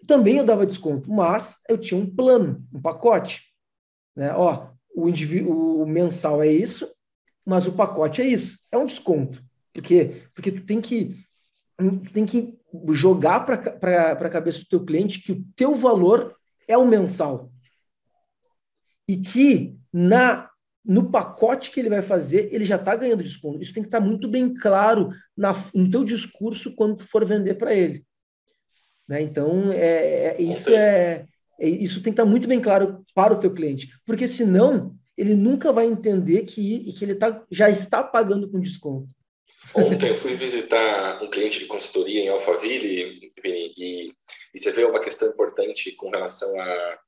[0.07, 3.43] também eu dava desconto, mas eu tinha um plano, um pacote.
[4.15, 4.33] Né?
[4.33, 5.09] Ó, o,
[5.81, 6.91] o mensal é isso,
[7.45, 9.43] mas o pacote é isso, é um desconto.
[9.73, 10.23] Por quê?
[10.33, 11.23] Porque tu tem que,
[12.13, 12.57] tem que
[12.91, 16.35] jogar para a cabeça do teu cliente que o teu valor
[16.67, 17.51] é o mensal.
[19.07, 20.48] E que na
[20.89, 23.61] no pacote que ele vai fazer, ele já está ganhando desconto.
[23.61, 27.23] Isso tem que estar tá muito bem claro na, no teu discurso quando tu for
[27.23, 28.03] vender para ele.
[29.07, 29.21] Né?
[29.21, 31.27] Então, é, é isso, é,
[31.59, 33.87] é, isso tem que estar tá muito bem claro para o teu cliente.
[34.03, 39.13] Porque senão, ele nunca vai entender que, que ele tá, já está pagando com desconto.
[39.75, 44.11] Ontem eu fui visitar um cliente de consultoria em Alphaville, Vini, e,
[44.55, 46.99] e você vê uma questão importante com relação a,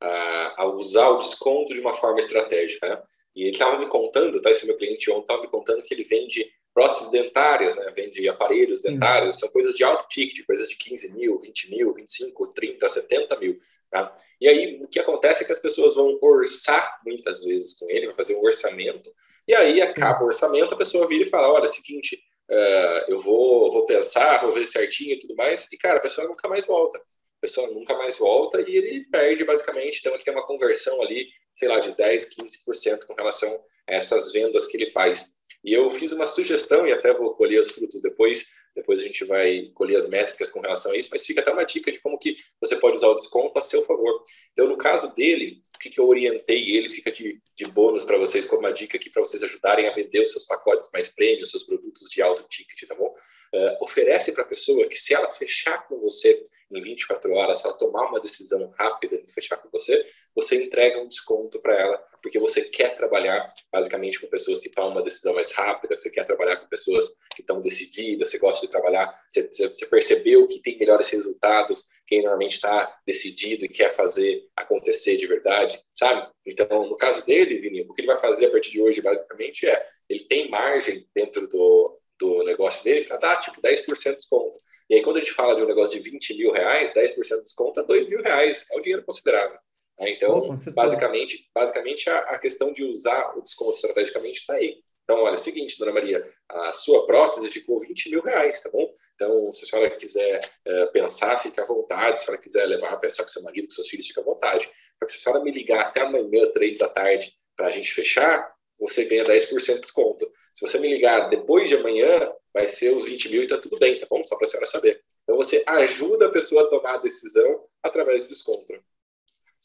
[0.00, 2.88] a, a usar o desconto de uma forma estratégica.
[2.88, 3.02] Né?
[3.36, 4.50] E ele estava me contando, tá?
[4.50, 7.92] Esse meu cliente ontem estava me contando que ele vende próteses dentárias, né?
[7.94, 12.46] Vende aparelhos dentários, são coisas de alto ticket, coisas de 15 mil, 20 mil, 25,
[12.48, 13.58] 30, 70 mil.
[13.90, 14.16] Tá?
[14.40, 18.06] E aí o que acontece é que as pessoas vão orçar muitas vezes com ele,
[18.06, 19.12] vai fazer um orçamento,
[19.46, 22.20] e aí acaba o orçamento, a pessoa vira e fala: olha, é o seguinte,
[22.50, 26.26] uh, eu vou, vou pensar, vou ver certinho e tudo mais, e cara, a pessoa
[26.26, 27.00] nunca mais volta.
[27.38, 31.26] A pessoa nunca mais volta e ele perde basicamente, então ele tem uma conversão ali
[31.56, 35.32] sei lá, de 10, 15% com relação a essas vendas que ele faz.
[35.64, 39.24] E eu fiz uma sugestão, e até vou colher os frutos depois, depois a gente
[39.24, 42.18] vai colher as métricas com relação a isso, mas fica até uma dica de como
[42.18, 44.22] que você pode usar o desconto a seu favor.
[44.52, 48.18] Então, no caso dele, o que, que eu orientei ele, fica de, de bônus para
[48.18, 51.50] vocês, como uma dica aqui para vocês ajudarem a vender os seus pacotes mais prêmios,
[51.50, 53.12] seus produtos de alto ticket, tá bom?
[53.54, 56.38] Uh, oferece para a pessoa que se ela fechar com você
[56.70, 61.00] em 24 horas, se ela tomar uma decisão rápida de fechar com você, você entrega
[61.00, 65.34] um desconto para ela, porque você quer trabalhar basicamente com pessoas que tomam uma decisão
[65.34, 69.68] mais rápida, você quer trabalhar com pessoas que estão decididas, você gosta de trabalhar, você,
[69.68, 75.26] você percebeu que tem melhores resultados, quem normalmente está decidido e quer fazer acontecer de
[75.26, 76.28] verdade, sabe?
[76.44, 79.66] Então, no caso dele, Vini, o que ele vai fazer a partir de hoje, basicamente,
[79.66, 84.58] é ele tem margem dentro do, do negócio dele para dar tipo 10% de desconto.
[84.88, 87.42] E aí, quando a gente fala de um negócio de 20 mil reais, 10% de
[87.42, 89.58] desconto é 2 mil reais, é um dinheiro considerável.
[89.98, 90.10] Né?
[90.10, 94.76] Então, oh, basicamente, basicamente a, a, questão de usar o desconto estrategicamente está aí.
[95.04, 98.68] Então, olha, é o seguinte, dona Maria, a sua prótese ficou 20 mil reais, tá
[98.70, 98.92] bom?
[99.14, 102.18] Então, se a senhora quiser uh, pensar, fique à vontade.
[102.18, 104.68] Se a senhora quiser levar, pensar com seu marido, com seus filhos, fique à vontade.
[104.98, 108.52] Porque se a senhora me ligar até amanhã, três da tarde, para a gente fechar,
[108.78, 110.30] você ganha 10% de desconto.
[110.52, 113.78] Se você me ligar depois de amanhã, vai ser os 20 mil e tá tudo
[113.78, 114.24] bem, tá bom?
[114.24, 115.00] Só para a senhora saber.
[115.22, 118.72] Então você ajuda a pessoa a tomar a decisão através do desconto.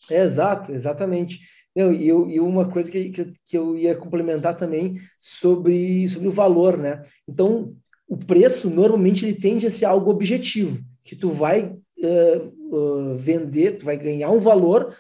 [0.10, 1.40] É, exato, exatamente.
[1.76, 6.28] Não, e, eu, e uma coisa que, que, que, eu ia complementar também sobre, sobre
[6.28, 7.04] o valor, né?
[7.28, 7.76] Então,
[8.08, 13.78] o preço normalmente ele tende a ser algo objetivo, que tu vai uh, uh, vender,
[13.78, 14.98] tu vai ganhar um valor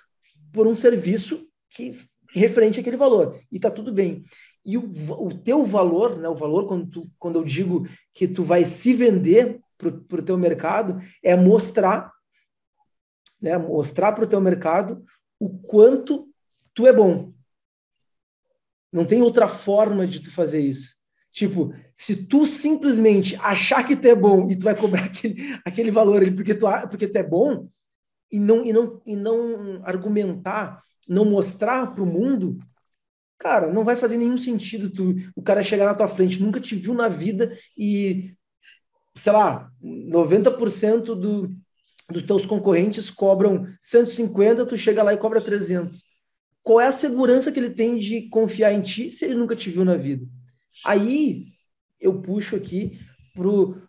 [0.53, 1.91] por um serviço que
[2.33, 4.23] referente àquele valor, e tá tudo bem.
[4.65, 8.43] E o, o teu valor, né, o valor, quando, tu, quando eu digo que tu
[8.43, 12.11] vai se vender para o teu mercado, é mostrar,
[13.41, 15.03] né, mostrar para o teu mercado
[15.39, 16.29] o quanto
[16.73, 17.33] tu é bom.
[18.93, 20.95] Não tem outra forma de tu fazer isso.
[21.31, 25.89] Tipo, se tu simplesmente achar que tu é bom e tu vai cobrar aquele, aquele
[25.89, 27.67] valor ali porque tu, porque tu é bom
[28.31, 32.57] e não, e não, e não argumentar, não mostrar para o mundo,
[33.37, 36.75] cara, não vai fazer nenhum sentido tu, o cara chegar na tua frente, nunca te
[36.75, 38.35] viu na vida e,
[39.15, 41.55] sei lá, 90% do,
[42.09, 46.03] dos teus concorrentes cobram 150, tu chega lá e cobra 300.
[46.63, 49.69] Qual é a segurança que ele tem de confiar em ti se ele nunca te
[49.69, 50.25] viu na vida?
[50.85, 51.47] Aí
[51.99, 52.99] eu puxo aqui
[53.33, 53.81] pro,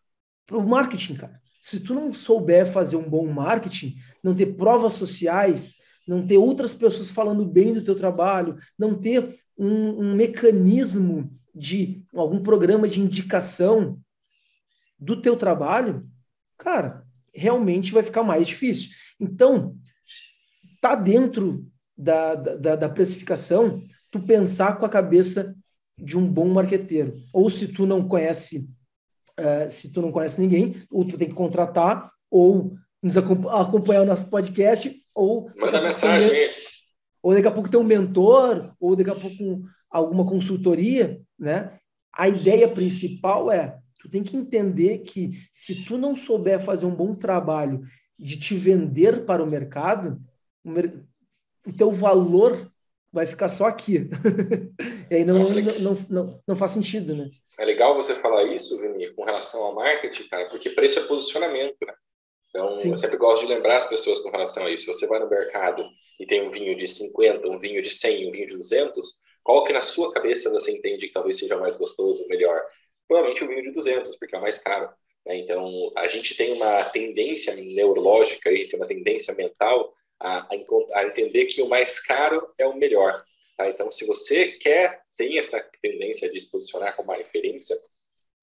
[0.47, 1.41] pro marketing, cara.
[1.63, 6.75] Se tu não souber fazer um bom marketing, não ter provas sociais, não ter outras
[6.75, 13.01] pessoas falando bem do teu trabalho, não ter um, um mecanismo de algum programa de
[13.01, 13.99] indicação
[14.99, 16.01] do teu trabalho,
[16.59, 18.91] cara, realmente vai ficar mais difícil.
[19.21, 19.77] Então,
[20.81, 25.55] tá dentro da, da, da precificação tu pensar com a cabeça
[25.99, 27.15] de um bom marqueteiro.
[27.33, 28.69] Ou se tu não conhece,
[29.39, 34.07] uh, se tu não conhece ninguém, ou tu tem que contratar, ou nos acompanhar o
[34.07, 35.51] nosso podcast, ou...
[35.57, 36.51] Manda mensagem
[37.23, 41.79] ou daqui a pouco ter um mentor, ou daqui a pouco alguma consultoria, né?
[42.13, 46.95] A ideia principal é, tu tem que entender que se tu não souber fazer um
[46.95, 47.83] bom trabalho
[48.19, 50.21] de te vender para o mercado,
[50.65, 50.93] o, mer
[51.67, 52.71] o teu valor
[53.13, 54.11] vai ficar só aqui.
[55.11, 57.31] e aí não, não, não, não, não faz sentido, né?
[57.59, 61.77] É legal você falar isso, Vini, com relação ao marketing, cara, porque preço é posicionamento,
[61.87, 61.95] né?
[62.55, 62.91] Então, Sim.
[62.91, 64.87] eu sempre gosto de lembrar as pessoas com relação a isso.
[64.87, 65.89] Você vai no mercado
[66.21, 69.65] e tem um vinho de 50, um vinho de 100, um vinho de 200, qual
[69.65, 72.63] que na sua cabeça você entende que talvez seja mais gostoso, melhor?
[73.09, 74.91] Provavelmente o vinho de 200, porque é mais caro.
[75.27, 75.37] Né?
[75.39, 80.47] Então, a gente tem uma tendência neurológica, aí, tem uma tendência mental a,
[80.95, 83.25] a, entender que o mais caro é o melhor.
[83.57, 83.69] Tá?
[83.69, 87.77] Então, se você quer, tem essa tendência de se posicionar como uma referência,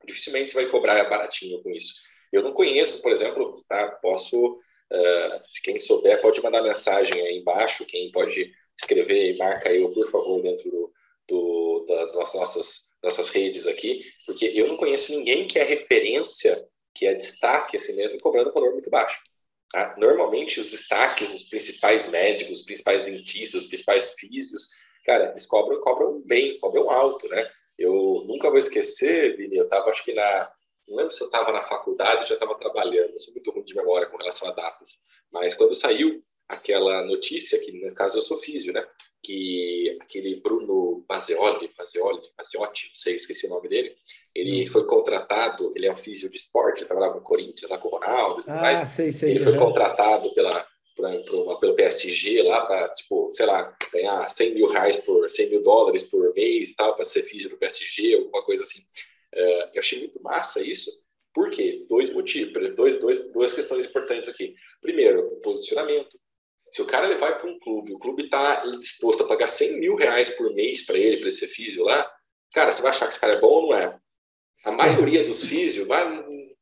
[0.04, 2.09] dificilmente você vai cobrar baratinho com isso.
[2.32, 3.88] Eu não conheço, por exemplo, tá?
[4.02, 9.72] posso, uh, se quem souber, pode mandar mensagem aí embaixo, quem pode escrever e marca
[9.72, 10.94] eu, por favor, dentro do,
[11.28, 17.06] do, das nossas, nossas redes aqui, porque eu não conheço ninguém que é referência, que
[17.06, 19.20] é destaque assim mesmo, cobrando um valor muito baixo.
[19.72, 19.96] Tá?
[19.98, 24.68] Normalmente, os destaques, os principais médicos, os principais dentistas, os principais físicos,
[25.06, 27.50] cara, eles cobram, cobram bem, cobram alto, né?
[27.78, 30.52] Eu nunca vou esquecer, Vini, eu estava, acho que na.
[30.90, 33.64] Não lembro se eu estava na faculdade ou já estava trabalhando, eu sou muito ruim
[33.64, 34.98] de memória com relação a datas,
[35.32, 38.84] mas quando saiu aquela notícia, que no caso eu sou físio, né?
[39.22, 43.94] Que aquele Bruno Pazeoli, Pazeoli, Paziotti, não sei, esqueci o nome dele,
[44.34, 44.72] ele hum.
[44.72, 47.92] foi contratado, ele é um físio de esporte, ele trabalhava no Corinthians, lá com o
[47.92, 48.80] Ronaldo e tudo ah, mais.
[48.90, 53.78] Sei, sei, ele foi contratado pela, pra, pra pelo PSG lá para, tipo, sei lá,
[53.94, 57.50] ganhar 100 mil reais por 100 mil dólares por mês e tal, para ser físio
[57.50, 58.82] do PSG, alguma coisa assim.
[59.34, 60.92] Uh, eu achei muito massa isso.
[61.34, 61.86] Por quê?
[61.88, 64.56] Dois motivos, dois, dois, duas questões importantes aqui.
[64.82, 66.20] Primeiro, posicionamento.
[66.72, 69.80] Se o cara ele vai para um clube, o clube está disposto a pagar 100
[69.80, 72.10] mil reais por mês para ele, para esse físio lá,
[72.54, 73.98] cara, você vai achar que esse cara é bom ou não é?
[74.66, 75.88] A maioria dos físios,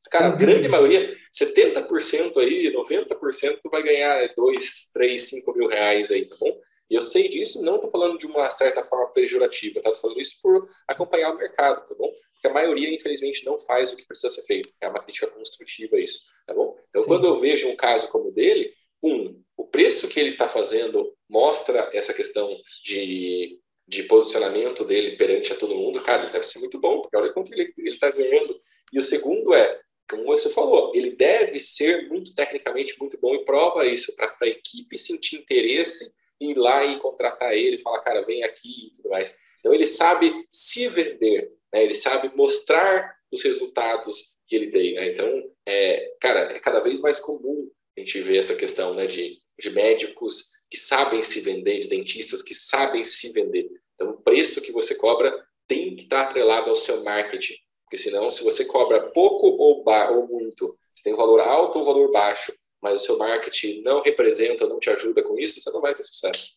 [0.10, 6.26] cara, a grande maioria, 70% aí, 90% vai ganhar 2, 3, 5 mil reais aí,
[6.26, 6.58] tá bom?
[6.90, 9.90] E eu sei disso, não estou falando de uma certa forma pejorativa, tá?
[9.90, 12.12] Estou falando isso por acompanhar o mercado, tá bom?
[12.34, 14.70] Porque a maioria, infelizmente, não faz o que precisa ser feito.
[14.80, 16.78] É uma crítica construtiva isso, tá bom?
[16.90, 17.08] Então, Sim.
[17.08, 18.74] quando eu vejo um caso como o dele,
[19.04, 22.50] um, o preço que ele está fazendo mostra essa questão
[22.84, 26.02] de, de posicionamento dele perante a todo mundo.
[26.02, 28.58] Cara, ele deve ser muito bom, porque olha quanto ele está ganhando.
[28.94, 33.44] E o segundo é, como você falou, ele deve ser muito tecnicamente muito bom e
[33.44, 38.44] prova isso para a equipe sentir interesse ir lá e contratar ele, falar, cara, vem
[38.44, 39.34] aqui e tudo mais.
[39.60, 41.84] Então ele sabe se vender, né?
[41.84, 44.96] ele sabe mostrar os resultados que ele tem.
[44.96, 45.12] Né?
[45.12, 49.42] Então, é, cara, é cada vez mais comum a gente vê essa questão né, de,
[49.60, 53.68] de médicos que sabem se vender, de dentistas que sabem se vender.
[53.96, 55.34] Então, o preço que você cobra
[55.68, 60.28] tem que estar atrelado ao seu marketing, porque senão, se você cobra pouco ou, ou
[60.28, 64.02] muito, você tem um valor alto ou um valor baixo, mas o seu marketing não
[64.02, 66.50] representa, não te ajuda com isso, você não vai ter sucesso.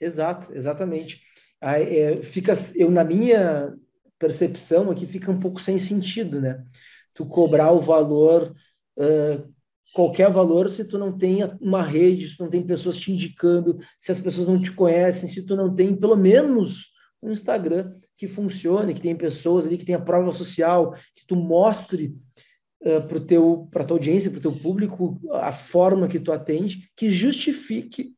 [0.00, 1.20] Exato, exatamente.
[1.60, 3.74] Aí, é, fica, eu na minha
[4.18, 6.64] percepção aqui fica um pouco sem sentido, né?
[7.14, 8.54] Tu cobrar o valor
[8.98, 9.54] uh,
[9.94, 13.78] qualquer valor se tu não tem uma rede, se tu não tem pessoas te indicando,
[13.98, 16.90] se as pessoas não te conhecem, se tu não tem pelo menos
[17.22, 22.14] um Instagram que funcione, que tem pessoas ali, que tenha prova social, que tu mostre
[22.84, 26.90] uh, para teu para tua audiência, para o teu público a forma que tu atende,
[26.96, 28.14] que justifique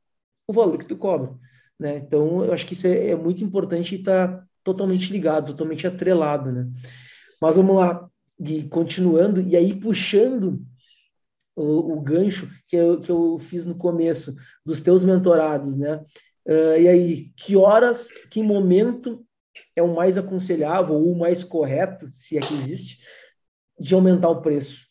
[0.46, 1.34] o valor que tu cobra,
[1.78, 1.96] né?
[1.98, 6.52] Então, eu acho que isso é, é muito importante e está totalmente ligado, totalmente atrelado,
[6.52, 6.68] né?
[7.40, 8.08] Mas vamos lá,
[8.40, 10.62] Gui, continuando e aí puxando
[11.54, 16.04] o, o gancho que eu, que eu fiz no começo dos teus mentorados, né?
[16.46, 19.26] Uh, e aí, que horas, que momento
[19.74, 22.98] é o mais aconselhável ou o mais correto, se é que existe,
[23.78, 24.86] de aumentar o preço?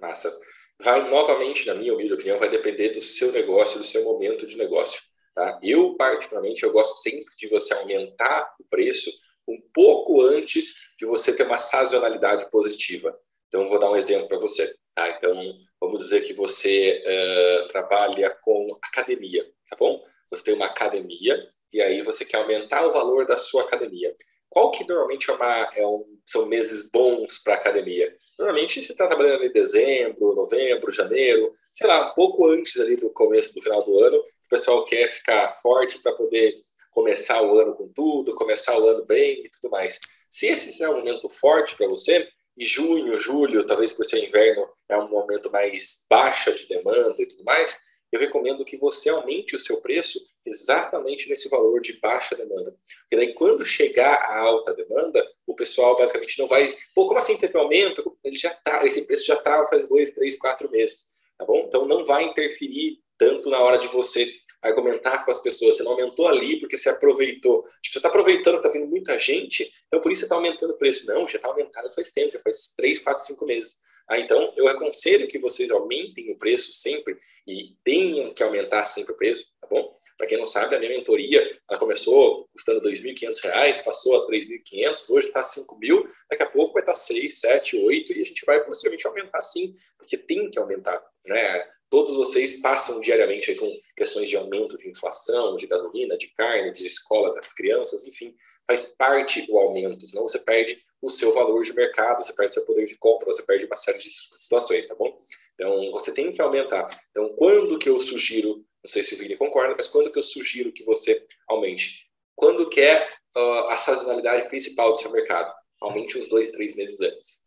[0.00, 0.38] Massa.
[0.80, 4.56] Vai novamente, na minha humilde opinião, vai depender do seu negócio, do seu momento de
[4.56, 5.02] negócio.
[5.34, 5.58] Tá?
[5.62, 9.10] Eu, particularmente, eu gosto sempre de você aumentar o preço
[9.48, 13.18] um pouco antes de você ter uma sazonalidade positiva.
[13.48, 14.72] Então, vou dar um exemplo para você.
[14.94, 15.08] Tá?
[15.10, 15.34] Então,
[15.80, 20.04] vamos dizer que você uh, trabalha com academia, tá bom?
[20.30, 21.40] Você tem uma academia
[21.72, 24.14] e aí você quer aumentar o valor da sua academia.
[24.50, 28.14] Qual que normalmente é uma, é um, são meses bons para academia?
[28.38, 33.10] Normalmente você está trabalhando em dezembro, novembro, janeiro, sei lá, um pouco antes ali do
[33.10, 36.54] começo do final do ano, o pessoal quer ficar forte para poder
[36.90, 39.98] começar o ano com tudo, começar o ano bem e tudo mais.
[40.30, 44.68] Se esse é um momento forte para você, e junho, julho, talvez por ser inverno,
[44.88, 47.78] é um momento mais baixa de demanda e tudo mais,
[48.10, 52.74] eu recomendo que você aumente o seu preço exatamente nesse valor de baixa demanda.
[53.02, 56.74] Porque daí, quando chegar a alta demanda, o pessoal basicamente não vai.
[56.94, 58.16] Pô, como assim teve aumento?
[58.24, 61.08] Ele já tá, esse preço já estava faz dois, três, quatro meses.
[61.36, 61.64] Tá bom?
[61.66, 64.32] Então não vai interferir tanto na hora de você
[64.62, 65.76] argumentar com as pessoas.
[65.76, 67.62] Você não aumentou ali porque você aproveitou.
[67.82, 70.78] Tipo, você está aproveitando, está vindo muita gente, então por isso você está aumentando o
[70.78, 71.06] preço.
[71.06, 73.76] Não, já está aumentado faz tempo, já faz 3, 4, 5 meses.
[74.08, 79.12] Ah, então, eu aconselho que vocês aumentem o preço sempre e tenham que aumentar sempre
[79.12, 79.92] o preço, tá bom?
[80.16, 84.38] Para quem não sabe, a minha mentoria ela começou custando R$ 2.500, passou a R$
[84.38, 88.22] 3.500, hoje está R$ 5.000, daqui a pouco vai estar tá 6, 7, 8 e
[88.22, 91.00] a gente vai possivelmente aumentar sim, porque tem que aumentar.
[91.24, 91.70] Né?
[91.90, 96.86] Todos vocês passam diariamente com questões de aumento de inflação, de gasolina, de carne, de
[96.86, 98.34] escola das crianças, enfim,
[98.66, 102.66] faz parte o aumento, senão você perde o seu valor de mercado, você perde seu
[102.66, 105.18] poder de compra, você perde uma série de situações, tá bom?
[105.54, 106.88] Então, você tem que aumentar.
[107.10, 110.22] Então, quando que eu sugiro não sei se o Vini concorda, mas quando que eu
[110.22, 112.06] sugiro que você aumente?
[112.34, 115.52] Quando que é uh, a sazonalidade principal do seu mercado?
[115.80, 117.42] Aumente uns dois, três meses antes.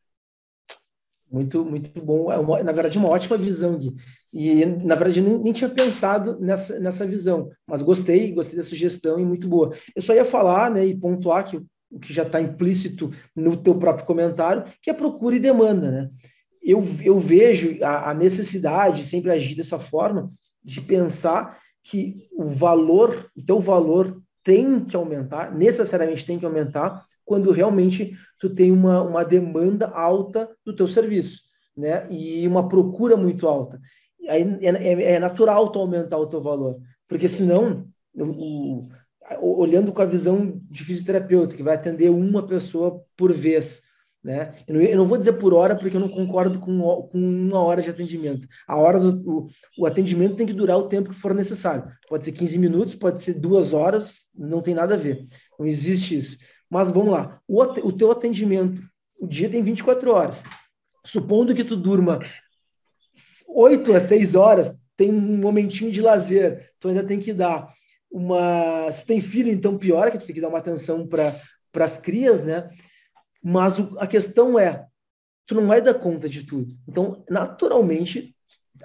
[1.31, 2.31] Muito, muito bom.
[2.31, 3.95] É uma, na verdade, uma ótima visão, Gui.
[4.33, 8.63] E, na verdade, eu nem, nem, tinha pensado nessa, nessa visão, mas gostei, gostei da
[8.63, 9.73] sugestão e muito boa.
[9.95, 11.57] Eu só ia falar né, e pontuar que
[11.89, 15.91] o que já está implícito no teu próprio comentário, que é procura e demanda.
[15.91, 16.09] Né?
[16.61, 20.29] Eu, eu vejo a, a necessidade, sempre agir dessa forma,
[20.63, 27.05] de pensar que o valor, o teu valor tem que aumentar, necessariamente tem que aumentar,
[27.31, 31.39] quando realmente tu tem uma, uma demanda alta do teu serviço,
[31.77, 32.05] né?
[32.11, 33.79] E uma procura muito alta.
[34.27, 36.77] Aí é, é, é natural tu aumentar o teu valor,
[37.07, 38.81] porque senão, o,
[39.39, 43.83] o, olhando com a visão de fisioterapeuta, que vai atender uma pessoa por vez,
[44.21, 44.53] né?
[44.67, 47.61] Eu não, eu, não, vou dizer por hora, porque eu não concordo com, com uma
[47.61, 48.45] hora de atendimento.
[48.67, 49.47] A hora do o,
[49.79, 51.89] o, atendimento tem que durar o tempo que for necessário.
[52.09, 55.25] Pode ser 15 minutos, pode ser duas horas, não tem nada a ver.
[55.57, 56.37] Não existe isso.
[56.71, 57.41] Mas vamos lá.
[57.45, 58.81] O, o teu atendimento,
[59.19, 60.41] o dia tem 24 horas.
[61.05, 62.19] Supondo que tu durma
[63.49, 67.73] 8 a 6 horas, tem um momentinho de lazer, tu ainda tem que dar
[68.09, 68.89] uma.
[68.89, 71.35] Se tu tem filho, então pior, que tu tem que dar uma atenção para
[71.75, 72.69] as crias, né?
[73.43, 74.85] Mas o, a questão é,
[75.45, 76.73] tu não vai dar conta de tudo.
[76.87, 78.33] Então, naturalmente,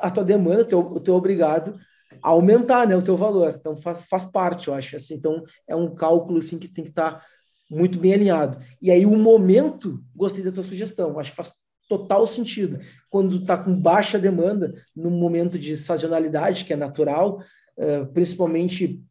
[0.00, 1.78] a tua demanda, o teu, o teu obrigado
[2.22, 3.54] aumentar né, o teu valor.
[3.58, 4.96] Então, faz, faz parte, eu acho.
[4.96, 7.26] Assim, então, é um cálculo assim, que tem que estar tá
[7.68, 8.58] muito bem alinhado.
[8.80, 11.18] E aí, o momento, gostei da tua sugestão.
[11.18, 11.50] Acho que faz
[11.88, 12.78] total sentido.
[13.08, 17.40] Quando está com baixa demanda, no momento de sazonalidade, que é natural,
[17.78, 19.02] uh, principalmente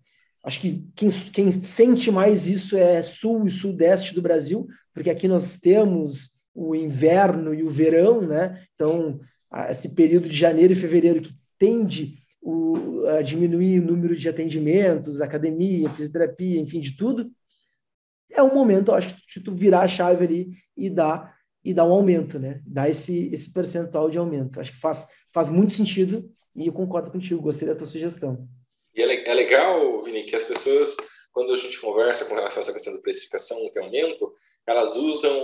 [0.46, 5.28] Acho que quem, quem, sente mais isso é sul e sudeste do Brasil, porque aqui
[5.28, 8.62] nós temos o inverno e o verão, né?
[8.76, 9.20] Então,
[9.72, 15.20] esse período de janeiro e fevereiro que tende o, a diminuir o número de atendimentos,
[15.20, 17.32] academia, fisioterapia, enfim, de tudo,
[18.32, 21.92] é um momento, acho que, tu virar a chave ali e dar e dar um
[21.92, 22.62] aumento, né?
[22.64, 24.60] Dar esse, esse percentual de aumento.
[24.60, 28.48] Acho que faz, faz muito sentido e eu concordo contigo, gostei da tua sugestão.
[28.94, 30.96] E é, é legal, Vini, que as pessoas,
[31.34, 34.32] quando a gente conversa com relação a essa questão de precificação, que aumento,
[34.68, 35.44] elas usam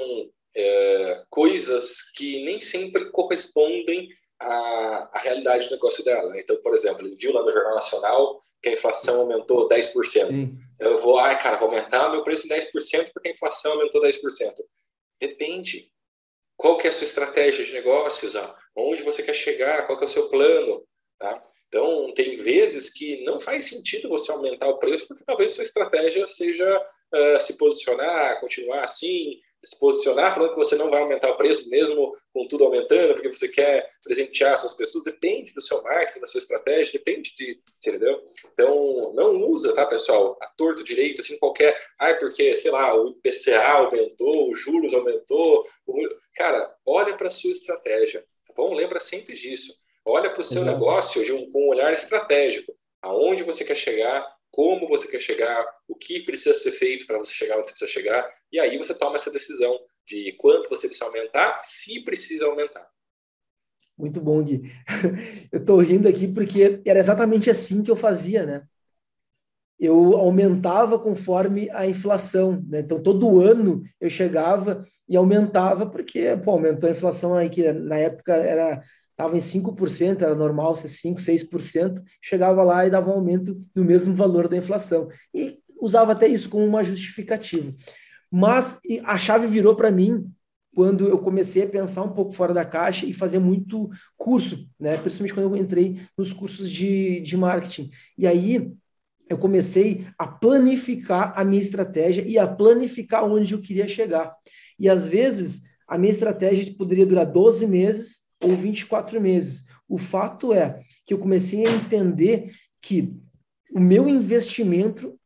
[0.55, 4.07] é, coisas que nem sempre correspondem
[4.41, 6.37] à, à, realidade do negócio dela.
[6.39, 10.03] Então, por exemplo, ele viu lá no Jornal Nacional que a inflação aumentou 10%.
[10.05, 10.57] Sim.
[10.75, 14.01] Então, eu vou, ah, cara, vou aumentar meu preço em 10% porque a inflação aumentou
[14.01, 14.19] 10%.
[15.19, 15.91] Depende.
[16.57, 18.35] Qual que é a sua estratégia de negócios?
[18.35, 18.55] Ah?
[18.75, 19.85] Onde você quer chegar?
[19.85, 20.83] Qual que é o seu plano?
[21.17, 21.41] Tá?
[21.67, 26.27] Então, tem vezes que não faz sentido você aumentar o preço, porque talvez sua estratégia
[26.27, 31.37] seja uh, se posicionar, continuar assim, se posicionar falando que você não vai aumentar o
[31.37, 36.19] preço mesmo com tudo aumentando, porque você quer presentear essas pessoas, depende do seu marketing,
[36.19, 38.21] da sua estratégia, depende de, entendeu?
[38.53, 43.09] Então, não usa, tá, pessoal, a torto direito, assim, qualquer, ah, porque, sei lá, o
[43.09, 46.09] IPCA aumentou, os juros aumentou, o...
[46.35, 48.73] cara, olha para a sua estratégia, tá bom?
[48.73, 49.79] Lembra sempre disso.
[50.03, 50.77] Olha para o seu Exato.
[50.77, 52.73] negócio de um, com um olhar estratégico.
[53.01, 57.33] Aonde você quer chegar, como você quer chegar, o que precisa ser feito para você
[57.33, 61.05] chegar onde você precisa chegar, e aí você toma essa decisão de quanto você precisa
[61.05, 62.87] aumentar, se precisa aumentar.
[63.97, 64.63] Muito bom, Gui.
[65.51, 68.63] Eu estou rindo aqui porque era exatamente assim que eu fazia, né?
[69.79, 72.79] Eu aumentava conforme a inflação, né?
[72.79, 77.97] Então, todo ano eu chegava e aumentava, porque, pô, aumentou a inflação aí, que na
[77.97, 78.83] época era
[79.21, 83.85] estava em 5%, era normal ser 5%, 6%, chegava lá e dava um aumento no
[83.85, 85.09] mesmo valor da inflação.
[85.33, 87.73] E usava até isso como uma justificativa.
[88.31, 90.31] Mas a chave virou para mim
[90.73, 94.97] quando eu comecei a pensar um pouco fora da caixa e fazer muito curso, né?
[94.97, 97.91] principalmente quando eu entrei nos cursos de, de marketing.
[98.17, 98.71] E aí
[99.29, 104.33] eu comecei a planificar a minha estratégia e a planificar onde eu queria chegar.
[104.79, 109.65] E às vezes a minha estratégia poderia durar 12 meses ou 24 meses.
[109.87, 113.13] O fato é que eu comecei a entender que
[113.73, 115.17] o meu investimento,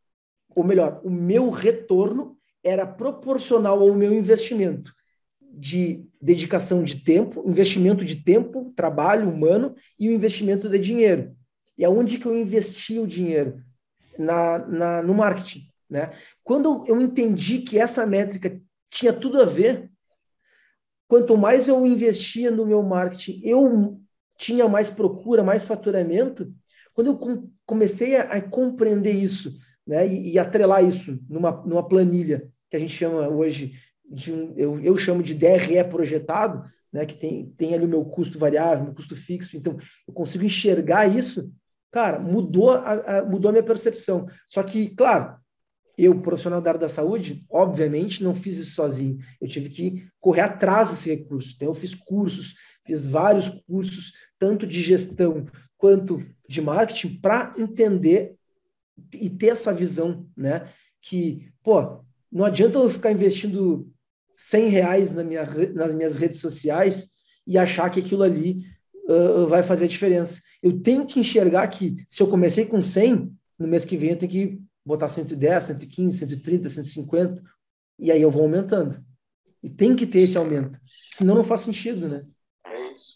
[0.55, 4.93] ou melhor, o meu retorno era proporcional ao meu investimento
[5.57, 11.35] de dedicação de tempo, investimento de tempo, trabalho humano e o investimento de dinheiro.
[11.77, 13.61] E aonde que eu investi o dinheiro?
[14.17, 15.67] Na, na, no marketing.
[15.89, 16.11] Né?
[16.43, 18.59] Quando eu entendi que essa métrica
[18.89, 19.91] tinha tudo a ver,
[21.07, 23.99] quanto mais eu investia no meu marketing, eu
[24.37, 26.53] tinha mais procura, mais faturamento.
[26.93, 32.49] Quando eu comecei a, a compreender isso né, e, e, atrelar isso numa, numa planilha,
[32.69, 33.73] que a gente chama hoje
[34.07, 38.05] de um, eu, eu chamo de DRE projetado, né, que tem, tem ali o meu
[38.05, 39.77] custo variável, meu custo fixo, então
[40.07, 41.51] eu consigo enxergar isso,
[41.91, 44.27] cara, mudou a, a, mudou a minha percepção.
[44.49, 45.35] Só que, claro,
[45.97, 49.17] eu, profissional da área da saúde, obviamente não fiz isso sozinho.
[49.39, 51.53] Eu tive que correr atrás desse recurso.
[51.55, 55.45] Então, eu fiz cursos, fiz vários cursos, tanto de gestão
[55.77, 58.35] quanto de marketing, para entender
[59.13, 60.69] e ter essa visão, né?
[61.01, 63.89] Que, pô, não adianta eu ficar investindo
[64.35, 67.09] 100 reais na minha, nas minhas redes sociais
[67.47, 68.65] e achar que aquilo ali
[69.07, 70.41] uh, vai fazer a diferença.
[70.61, 74.17] Eu tenho que enxergar que se eu comecei com 100, no mês que vem eu
[74.17, 77.43] tenho que botar 110, 115, 130, 150,
[77.97, 79.03] e aí eu vou aumentando.
[79.63, 80.79] E tem que ter esse aumento.
[81.11, 82.21] Senão não faz sentido, né?
[82.65, 83.13] É isso.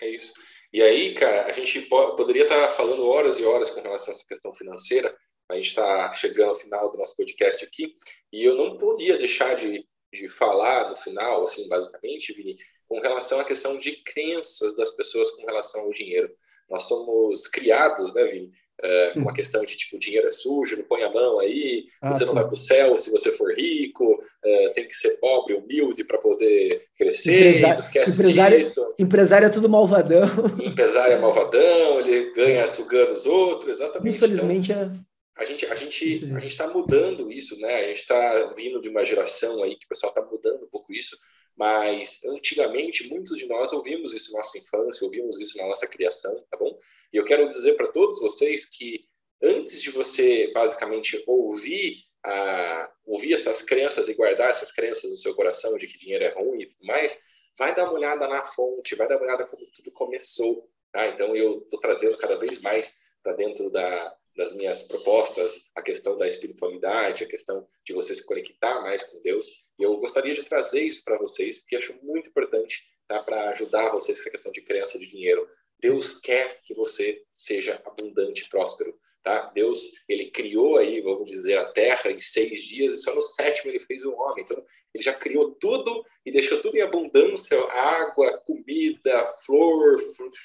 [0.00, 0.32] É isso.
[0.72, 4.26] E aí, cara, a gente poderia estar falando horas e horas com relação a essa
[4.26, 5.16] questão financeira,
[5.48, 7.94] a gente está chegando ao final do nosso podcast aqui,
[8.32, 12.56] e eu não podia deixar de, de falar no final, assim, basicamente, Vini,
[12.88, 16.34] com relação à questão de crenças das pessoas com relação ao dinheiro.
[16.68, 18.50] Nós somos criados, né, Vini,
[18.82, 22.20] é, uma questão de tipo, dinheiro é sujo, não põe a mão aí, ah, você
[22.20, 22.26] sim.
[22.26, 26.04] não vai para o céu se você for rico, é, tem que ser pobre, humilde
[26.04, 27.78] para poder crescer, Empresa...
[27.78, 28.94] esquece empresário, disso.
[28.98, 30.26] Empresário é tudo malvadão.
[30.60, 34.16] Empresário é malvadão, ele ganha sugando os outros, exatamente.
[34.16, 35.14] Infelizmente então, é.
[35.36, 37.74] A gente a gente a gente está mudando isso, né?
[37.76, 40.92] A gente está vindo de uma geração aí que o pessoal está mudando um pouco
[40.92, 41.16] isso,
[41.56, 46.44] mas antigamente muitos de nós ouvimos isso na nossa infância, ouvimos isso na nossa criação,
[46.50, 46.78] tá bom?
[47.12, 49.06] E eu quero dizer para todos vocês que
[49.42, 55.34] antes de você basicamente ouvir a, ouvir essas crenças e guardar essas crenças no seu
[55.34, 57.16] coração de que dinheiro é ruim e tudo mais,
[57.58, 60.68] vai dar uma olhada na fonte, vai dar uma olhada como tudo começou.
[60.90, 61.08] Tá?
[61.08, 66.16] Então eu estou trazendo cada vez mais para dentro da, das minhas propostas a questão
[66.16, 69.63] da espiritualidade, a questão de você se conectar mais com Deus.
[69.78, 73.22] E eu gostaria de trazer isso para vocês, porque acho muito importante tá?
[73.22, 75.48] para ajudar vocês com essa questão de crença de dinheiro.
[75.80, 78.98] Deus quer que você seja abundante e próspero.
[79.24, 79.50] Tá?
[79.54, 83.70] Deus, ele criou aí, vamos dizer, a terra em seis dias e só no sétimo
[83.70, 84.44] ele fez o homem.
[84.44, 84.62] Então,
[84.92, 89.96] ele já criou tudo e deixou tudo em abundância, água, comida, flor,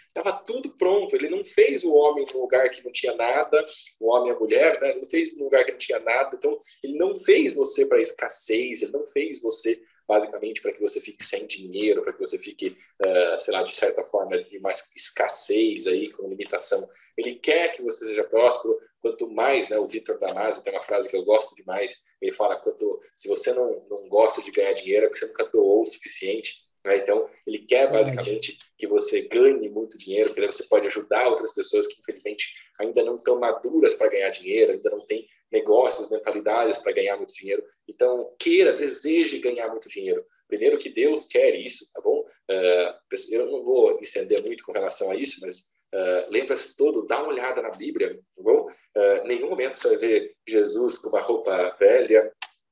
[0.08, 1.14] estava tudo pronto.
[1.14, 3.66] Ele não fez o homem num lugar que não tinha nada,
[4.00, 4.92] o homem e a mulher, né?
[4.92, 6.38] ele não fez num lugar que não tinha nada.
[6.38, 9.78] Então, ele não fez você para escassez, ele não fez você
[10.10, 13.76] basicamente para que você fique sem dinheiro, para que você fique, uh, sei lá, de
[13.76, 16.90] certa forma, de mais escassez aí, com limitação.
[17.16, 21.08] Ele quer que você seja próspero, quanto mais, né, o Vitor Damasio tem uma frase
[21.08, 25.06] que eu gosto demais, ele fala, quanto, se você não, não gosta de ganhar dinheiro,
[25.06, 26.98] é que você nunca doou o suficiente, né?
[26.98, 31.86] Então, ele quer basicamente que você ganhe muito dinheiro, porque você pode ajudar outras pessoas
[31.86, 36.92] que, infelizmente, ainda não estão maduras para ganhar dinheiro, ainda não têm negócios, mentalidades para
[36.92, 37.64] ganhar muito dinheiro.
[37.88, 40.26] Então, queira, deseje ganhar muito dinheiro.
[40.48, 42.20] Primeiro que Deus quer isso, tá bom?
[42.50, 47.06] Uh, eu não vou me estender muito com relação a isso, mas uh, lembra-se todo,
[47.06, 48.68] dá uma olhada na Bíblia, tá bom?
[48.68, 52.32] Uh, nenhum momento você vai ver Jesus com uma roupa velha,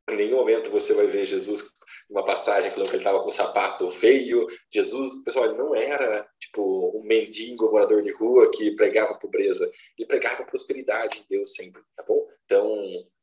[0.09, 1.76] em nenhum momento você vai ver Jesus
[2.09, 4.47] uma passagem que ele estava com um sapato feio.
[4.71, 9.69] Jesus, pessoal, ele não era tipo um mendigo, morador de rua que pregava pobreza.
[9.97, 12.25] Ele pregava prosperidade em Deus sempre, tá bom?
[12.45, 12.77] Então,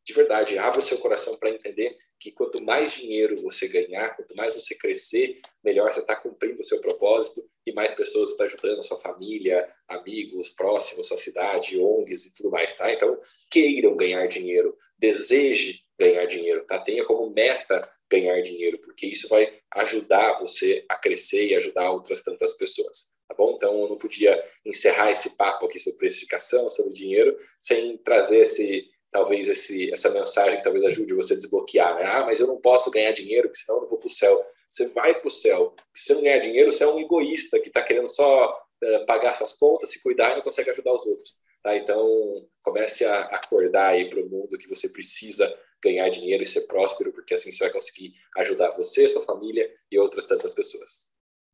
[0.05, 4.37] de verdade, abra o seu coração para entender que quanto mais dinheiro você ganhar, quanto
[4.37, 8.81] mais você crescer, melhor você está cumprindo o seu propósito e mais pessoas está ajudando
[8.81, 12.93] a sua família, amigos, próximos, sua cidade, ONGs e tudo mais, tá?
[12.93, 13.19] Então,
[13.51, 16.79] queiram ganhar dinheiro, deseje ganhar dinheiro, tá?
[16.79, 17.81] Tenha como meta
[18.11, 23.35] ganhar dinheiro, porque isso vai ajudar você a crescer e ajudar outras tantas pessoas, tá
[23.35, 23.55] bom?
[23.57, 28.87] Então, eu não podia encerrar esse papo aqui sobre precificação, sobre dinheiro, sem trazer esse,
[29.11, 32.05] talvez esse, essa mensagem que talvez ajude você a desbloquear, né?
[32.05, 34.45] Ah, mas eu não posso ganhar dinheiro, porque senão eu não vou para o céu.
[34.71, 35.75] Você vai para o céu.
[35.95, 39.35] Se você não ganhar dinheiro, você é um egoísta que está querendo só uh, pagar
[39.35, 41.37] suas contas, se cuidar e não consegue ajudar os outros.
[41.63, 41.77] Tá?
[41.77, 45.49] Então, comece a acordar aí para o mundo que você precisa
[45.85, 49.99] ganhar dinheiro e ser próspero, porque assim você vai conseguir ajudar você, sua família e
[49.99, 51.13] outras tantas pessoas.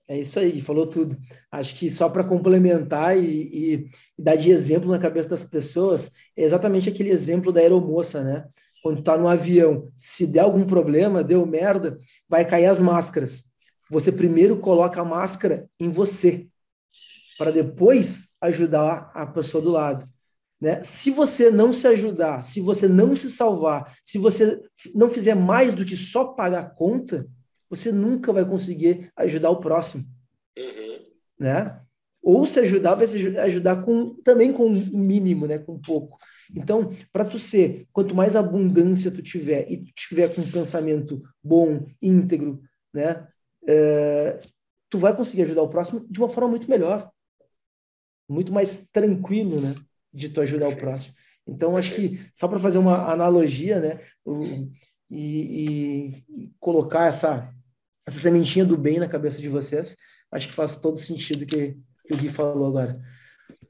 [0.09, 1.17] É isso aí, falou tudo.
[1.53, 6.43] Acho que só para complementar e, e, dar de exemplo na cabeça das pessoas, é
[6.43, 8.49] exatamente aquele exemplo da aeromoça, né?
[8.83, 11.97] Quando tá no avião, se der algum problema, deu merda,
[12.29, 13.45] vai cair as máscaras.
[13.89, 16.49] Você primeiro coloca a máscara em você,
[17.39, 20.05] para depois ajudar a pessoa do lado.
[20.61, 20.85] Né?
[20.85, 24.61] Se você não se ajudar, se você não se salvar, se você
[24.95, 27.27] não fizer mais do que só pagar a conta,
[27.69, 30.05] você nunca vai conseguir ajudar o próximo.
[30.59, 31.07] Uhum.
[31.39, 31.81] Né?
[32.23, 35.59] Ou se ajudar, vai se ajudar com, também com o mínimo, né?
[35.59, 36.19] com pouco.
[36.55, 41.23] Então, para tu ser, quanto mais abundância tu tiver e tu tiver com um pensamento
[41.43, 42.61] bom, íntegro,
[42.93, 43.29] né?
[43.67, 44.41] É,
[44.89, 47.11] tu vai conseguir ajudar o próximo de uma forma muito melhor.
[48.29, 49.75] Muito mais tranquilo, né?
[50.13, 51.15] De tu ajudar o próximo.
[51.47, 54.01] Então, acho que, só para fazer uma analogia, né?
[54.25, 54.41] O,
[55.11, 57.53] e, e, colocar essa,
[58.07, 59.97] essa sementinha do bem na cabeça de vocês,
[60.31, 63.01] acho que faz todo sentido que, que o Gui falou agora.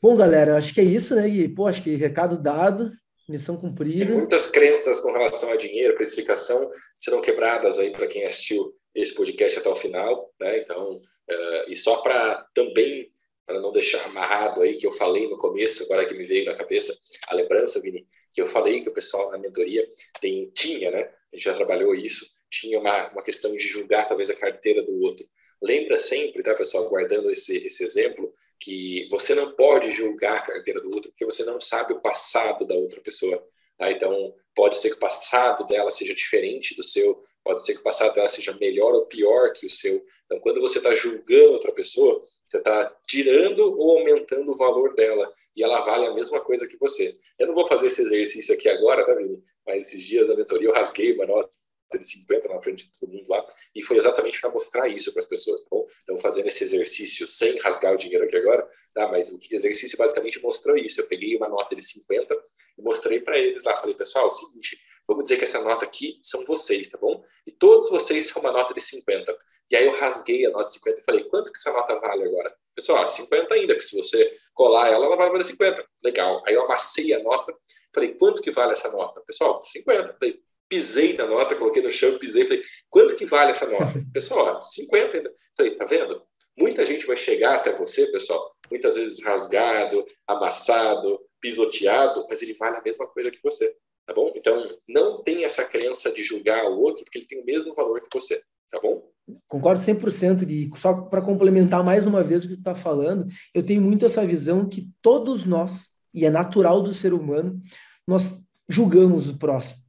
[0.03, 1.49] Bom, galera, acho que é isso, né, Gui?
[1.49, 2.93] Pô, acho que recado dado,
[3.29, 4.13] missão cumprida.
[4.13, 9.59] muitas crenças com relação a dinheiro, precificação, serão quebradas aí para quem assistiu esse podcast
[9.59, 10.59] até o final, né?
[10.59, 13.09] Então, uh, e só para também,
[13.51, 16.55] para não deixar amarrado aí, que eu falei no começo, agora que me veio na
[16.55, 16.97] cabeça
[17.27, 19.85] a lembrança, Vini, que eu falei que o pessoal na mentoria
[20.21, 21.11] tem, tinha, né?
[21.33, 25.01] A gente já trabalhou isso, tinha uma, uma questão de julgar talvez a carteira do
[25.01, 25.27] outro.
[25.61, 30.81] Lembra sempre, tá, pessoal, guardando esse, esse exemplo, que você não pode julgar a carteira
[30.81, 33.45] do outro porque você não sabe o passado da outra pessoa.
[33.77, 33.91] Tá?
[33.91, 37.85] Então, pode ser que o passado dela seja diferente do seu, pode ser que o
[37.85, 40.05] passado dela seja melhor ou pior que o seu.
[40.27, 45.33] Então, quando você está julgando outra pessoa, você está tirando ou aumentando o valor dela
[45.55, 47.17] e ela vale a mesma coisa que você.
[47.39, 49.41] Eu não vou fazer esse exercício aqui agora, tá, Vini?
[49.65, 51.51] Mas esses dias na mentoria eu rasguei uma nota
[51.99, 53.45] de 50 na frente de todo mundo lá,
[53.75, 55.85] e foi exatamente para mostrar isso para as pessoas, tá bom?
[56.05, 59.09] Então, fazendo esse exercício sem rasgar o dinheiro aqui agora, tá?
[59.09, 61.01] Mas o exercício basicamente mostrou isso.
[61.01, 62.37] Eu peguei uma nota de 50
[62.79, 63.77] e mostrei para eles lá.
[63.77, 67.23] Falei, pessoal, é o seguinte, vamos dizer que essa nota aqui são vocês, tá bom?
[67.47, 69.37] E todos vocês são uma nota de 50.
[69.71, 72.25] E aí eu rasguei a nota de 50 e falei, quanto que essa nota vale
[72.25, 72.53] agora?
[72.75, 75.85] Pessoal, 50 ainda, que se você colar ela, ela vai valer 50.
[76.03, 76.43] Legal.
[76.47, 77.55] Aí eu amassei a nota,
[77.95, 79.21] falei, quanto que vale essa nota?
[79.21, 80.17] Pessoal, 50.
[80.19, 84.03] Falei, pisei na nota, coloquei no chão, pisei, falei, quanto que vale essa nota?
[84.13, 85.33] Pessoal, 50 ainda.
[85.57, 86.23] Falei, tá vendo?
[86.57, 92.77] Muita gente vai chegar até você, pessoal, muitas vezes rasgado, amassado, pisoteado, mas ele vale
[92.77, 93.75] a mesma coisa que você,
[94.07, 94.31] tá bom?
[94.37, 98.01] Então, não tem essa crença de julgar o outro, porque ele tem o mesmo valor
[98.01, 99.03] que você, tá bom?
[99.47, 100.71] Concordo 100%, Gui.
[100.77, 104.27] Só para complementar mais uma vez o que tu está falando, eu tenho muito essa
[104.27, 107.61] visão que todos nós, e é natural do ser humano,
[108.07, 109.81] nós julgamos o próximo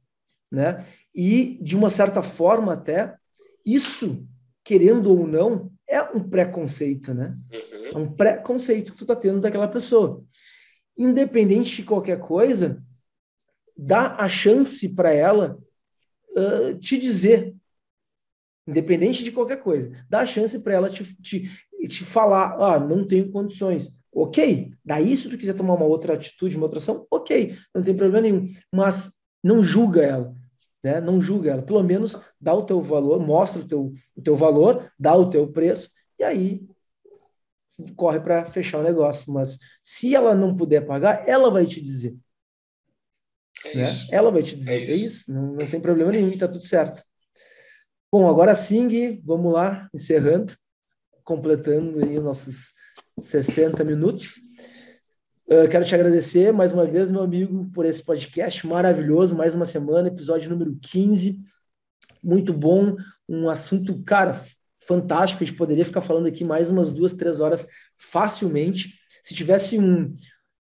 [0.52, 0.84] né?
[1.14, 3.16] E, de uma certa forma, até,
[3.64, 4.22] isso,
[4.62, 7.34] querendo ou não, é um preconceito, né?
[7.50, 7.86] Uhum.
[7.86, 10.22] É um preconceito que tu tá tendo daquela pessoa.
[10.96, 12.82] Independente de qualquer coisa,
[13.74, 15.58] dá a chance para ela
[16.36, 17.54] uh, te dizer,
[18.66, 21.50] independente de qualquer coisa, dá a chance para ela te, te,
[21.88, 23.98] te falar, ah, não tenho condições.
[24.14, 27.96] Ok, daí se tu quiser tomar uma outra atitude, uma outra ação, ok, não tem
[27.96, 28.52] problema nenhum.
[28.72, 30.34] Mas não julga ela
[30.82, 31.00] né?
[31.00, 34.90] Não julga ela, pelo menos dá o teu valor, mostra o teu, o teu valor,
[34.98, 36.66] dá o teu preço, e aí
[37.96, 39.32] corre para fechar o negócio.
[39.32, 42.16] Mas se ela não puder pagar, ela vai te dizer.
[43.64, 43.84] É né?
[44.10, 44.72] Ela vai te dizer.
[44.72, 45.32] É isso, é isso.
[45.32, 47.02] Não, não tem problema nenhum, está tudo certo.
[48.14, 50.52] Bom, agora sim, Gui, vamos lá, encerrando,
[51.24, 52.74] completando aí nossos
[53.18, 54.34] 60 minutos.
[55.46, 59.64] Uh, quero te agradecer mais uma vez, meu amigo, por esse podcast maravilhoso, mais uma
[59.64, 61.38] semana, episódio número 15.
[62.22, 62.94] Muito bom,
[63.26, 64.38] um assunto, cara,
[64.86, 65.42] fantástico.
[65.42, 68.92] A gente poderia ficar falando aqui mais umas duas, três horas facilmente.
[69.22, 70.14] Se tivesse um.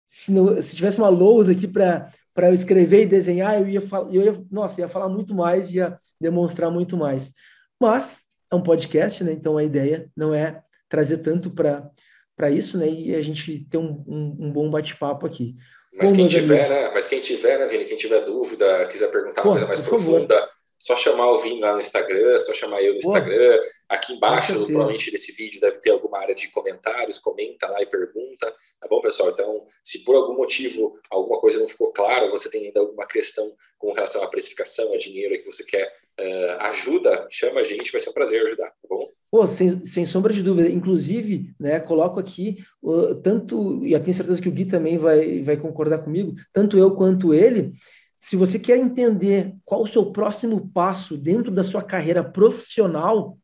[0.05, 3.81] Se, não, se tivesse uma lousa aqui para para eu escrever e desenhar, eu ia,
[4.13, 7.33] eu ia, nossa, ia falar muito mais, ia demonstrar muito mais.
[7.77, 9.33] Mas é um podcast, né?
[9.33, 11.91] Então a ideia não é trazer tanto para
[12.37, 12.87] para isso, né?
[12.87, 15.57] E a gente ter um, um, um bom bate-papo aqui.
[15.93, 19.41] Mas, Bom, quem tiver, né, mas quem tiver, né, Vini, quem tiver dúvida, quiser perguntar
[19.41, 20.49] Pô, uma coisa mais profunda, favor.
[20.79, 23.59] Só chamar o Vini lá no Instagram, só chamar eu no Instagram.
[23.89, 28.53] Aqui embaixo, provavelmente, desse vídeo deve ter alguma área de comentários, comenta lá e pergunta,
[28.79, 29.29] tá bom, pessoal?
[29.29, 33.53] Então, se por algum motivo alguma coisa não ficou clara, você tem ainda alguma questão
[33.77, 37.99] com relação à precificação, a dinheiro que você quer uh, ajuda, chama a gente, vai
[37.99, 39.09] ser um prazer ajudar, tá bom?
[39.31, 40.69] Pô, sem, sem sombra de dúvida.
[40.69, 45.43] Inclusive, né, coloco aqui, uh, tanto, e eu tenho certeza que o Gui também vai,
[45.43, 47.73] vai concordar comigo, tanto eu quanto ele,
[48.19, 53.37] se você quer entender qual o seu próximo passo dentro da sua carreira profissional,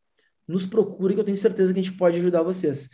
[0.46, 2.90] nos procure que eu tenho certeza que a gente pode ajudar vocês,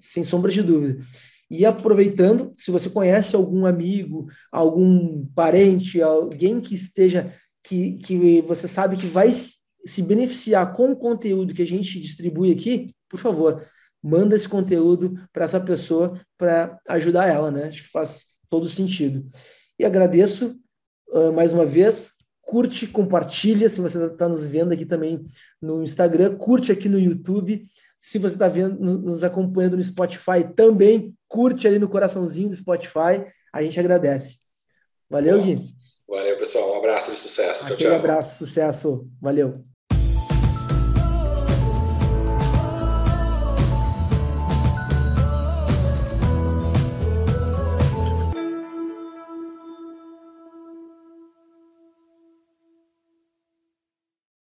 [0.00, 1.02] sem sombra de dúvida.
[1.48, 7.32] E aproveitando, se você conhece algum amigo, algum parente, alguém que esteja,
[7.62, 12.50] que, que você sabe que vai se beneficiar com o conteúdo que a gente distribui
[12.50, 13.64] aqui, por favor,
[14.02, 17.68] manda esse conteúdo para essa pessoa para ajudar ela, né?
[17.68, 19.24] Acho que faz todo sentido.
[19.78, 20.58] E agradeço
[21.08, 22.12] uh, mais uma vez.
[22.42, 23.68] Curte, compartilha.
[23.68, 25.24] Se você está nos vendo aqui também
[25.60, 27.66] no Instagram, curte aqui no YouTube.
[27.98, 33.26] Se você está vendo, nos acompanhando no Spotify, também curte ali no coraçãozinho do Spotify.
[33.52, 34.38] A gente agradece.
[35.10, 35.74] Valeu, Gui.
[36.08, 36.74] Valeu, pessoal.
[36.74, 37.64] Um abraço e sucesso.
[37.64, 37.98] Aquele tchau, tchau.
[37.98, 39.08] abraço, sucesso.
[39.20, 39.64] Valeu.